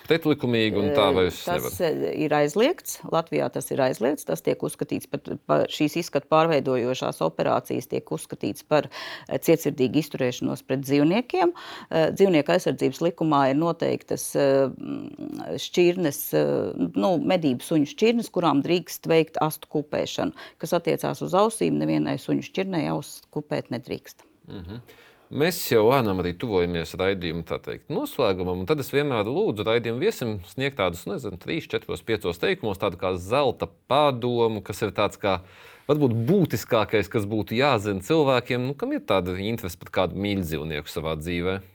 pretlikumīgi 0.09 0.79
un 0.81 0.91
tā 0.97 1.07
vairs 1.15 1.39
tas 1.47 1.79
nevar? 1.79 2.05
ir 2.15 2.35
aizliegts. 2.37 2.99
Latvijā 3.13 3.49
tas 3.53 3.71
ir 3.75 3.83
aizliegts. 3.85 4.27
Tas 4.29 4.43
tiek 4.45 4.63
uzskatīts 4.67 5.09
par, 5.11 5.23
par 5.49 5.65
šīs 5.73 5.99
izskatu 6.03 6.31
pārveidojošās 6.33 7.23
operācijas, 7.27 7.89
tiek 7.91 8.13
uzskatīts 8.17 8.67
par 8.69 8.89
eh, 8.91 9.39
cietsirdīgu 9.43 10.01
izturēšanos 10.03 10.65
pret 10.67 10.85
dzīvniekiem. 10.87 11.55
Eh, 11.55 12.09
dzīvnieku 12.17 12.57
aizsardzības 12.57 13.03
likumā 13.09 13.43
ir 13.53 13.61
noteiktas 13.61 14.29
eh, 14.41 14.67
šķirnes, 15.67 16.21
nu, 16.97 17.11
medību 17.33 17.65
suņu 17.65 17.91
šķirnes, 17.93 18.31
kurām 18.35 18.63
drīkst 18.67 19.09
veikt 19.11 19.41
astu 19.45 19.71
kupēšanu. 19.77 20.37
Kas 20.63 20.77
attiecās 20.77 21.23
uz 21.25 21.37
ausīm, 21.37 21.79
nevienai 21.81 22.19
suņu 22.23 22.47
šķirnei 22.51 22.87
ausis 22.93 23.27
kupēt 23.35 23.73
nedrīkst. 23.75 24.25
Mm 24.47 24.63
-hmm. 24.63 24.81
Mēs 25.27 25.57
jau 25.73 25.81
lēnām 25.89 26.21
arī 26.23 26.31
tuvojamies 26.39 26.93
raidījuma 27.01 27.43
teikt, 27.59 27.89
noslēgumam, 27.91 28.61
un 28.63 28.69
tad 28.69 28.79
es 28.79 28.93
vienmēr 28.95 29.27
lūdzu 29.27 29.65
raidījumu 29.67 29.99
viesim 29.99 30.37
sniegt 30.47 30.79
tādus, 30.79 31.03
nezinu, 31.11 31.35
3, 31.43 31.67
4, 31.73 31.99
5 32.07 32.39
teikumos, 32.45 32.79
tādu 32.79 33.01
kā 33.01 33.11
zelta 33.19 33.67
padomu, 33.91 34.63
kas 34.63 34.85
ir 34.87 34.95
tāds 34.95 35.19
kā 35.19 35.41
varbūt 35.91 36.15
būtiskākais, 36.29 37.11
kas 37.11 37.27
būtu 37.27 37.59
jāzina 37.59 38.07
cilvēkiem, 38.07 38.69
nu, 38.69 38.77
kam 38.79 38.95
ir 38.95 39.03
tāda 39.03 39.35
interese 39.43 39.83
par 39.83 39.91
kādu 39.99 40.23
mīļdzīvnieku 40.23 40.95
savā 40.95 41.19
dzīvēm. 41.19 41.67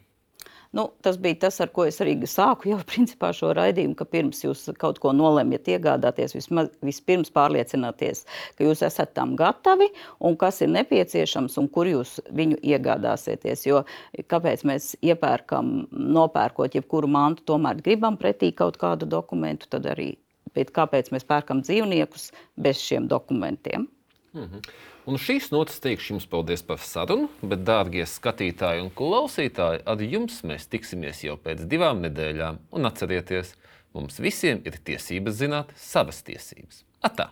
Nu, 0.71 0.85
tas 1.01 1.17
bija 1.19 1.35
tas, 1.35 1.57
ar 1.59 1.67
ko 1.75 1.83
es 1.83 1.97
arī 1.99 2.13
sāku 2.31 2.69
jau 2.71 2.77
principā, 2.91 3.33
šo 3.35 3.51
raidījumu, 3.57 3.95
ka 3.99 4.07
pirms 4.07 4.39
jūs 4.45 4.69
kaut 4.79 5.01
ko 5.03 5.11
nolemjat 5.15 5.67
iegādāties, 5.73 6.35
vismaz, 6.37 6.71
vispirms 6.87 7.33
pārliecināties, 7.35 8.23
ka 8.55 8.67
jūs 8.67 8.83
esat 8.87 9.11
tam 9.17 9.35
gatavi 9.39 9.89
un 10.23 10.39
kas 10.39 10.61
ir 10.63 10.71
nepieciešams 10.71 11.59
un 11.59 11.67
kur 11.75 11.91
jūs 11.91 12.17
viņu 12.31 12.61
iegādāsieties. 12.63 13.67
Jo 13.67 13.83
kāpēc 14.31 14.63
mēs 14.71 14.93
iepērkam, 15.03 15.73
nopērkot 15.91 16.79
jebkuru 16.79 17.11
mantu, 17.11 17.49
tomēr 17.51 17.83
gribam 17.83 18.15
pretī 18.21 18.53
kaut 18.55 18.79
kādu 18.79 19.09
dokumentu, 19.11 19.67
tad 19.75 19.91
arī 19.91 20.13
kāpēc 20.55 21.11
mēs 21.11 21.27
pērkam 21.27 21.65
dzīvniekus 21.67 22.31
bez 22.55 22.79
šiem 22.79 23.11
dokumentiem. 23.11 23.89
Mm 24.33 24.43
-hmm. 24.43 24.69
Un 25.05 25.17
šīs 25.17 25.51
notas 25.51 25.79
teikšu 25.79 26.13
jums 26.13 26.25
paldies 26.25 26.63
par 26.63 26.77
sarunu, 26.77 27.29
bet, 27.41 27.59
dārgie 27.59 28.05
skatītāji 28.05 28.81
un 28.81 28.89
klausītāji, 28.89 29.81
ar 29.85 30.01
jums 30.01 30.43
mēs 30.43 30.67
tiksimies 30.69 31.23
jau 31.23 31.37
pēc 31.37 31.65
divām 31.67 32.01
nedēļām. 32.01 32.57
Un 32.71 32.85
atcerieties, 32.85 33.55
mums 33.93 34.19
visiem 34.19 34.61
ir 34.65 34.77
tiesības 34.83 35.33
zināt 35.33 35.73
savas 35.75 36.23
tiesības. 36.23 36.85
Atā! 37.03 37.29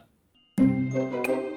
thank 0.59 1.27
you 1.27 1.48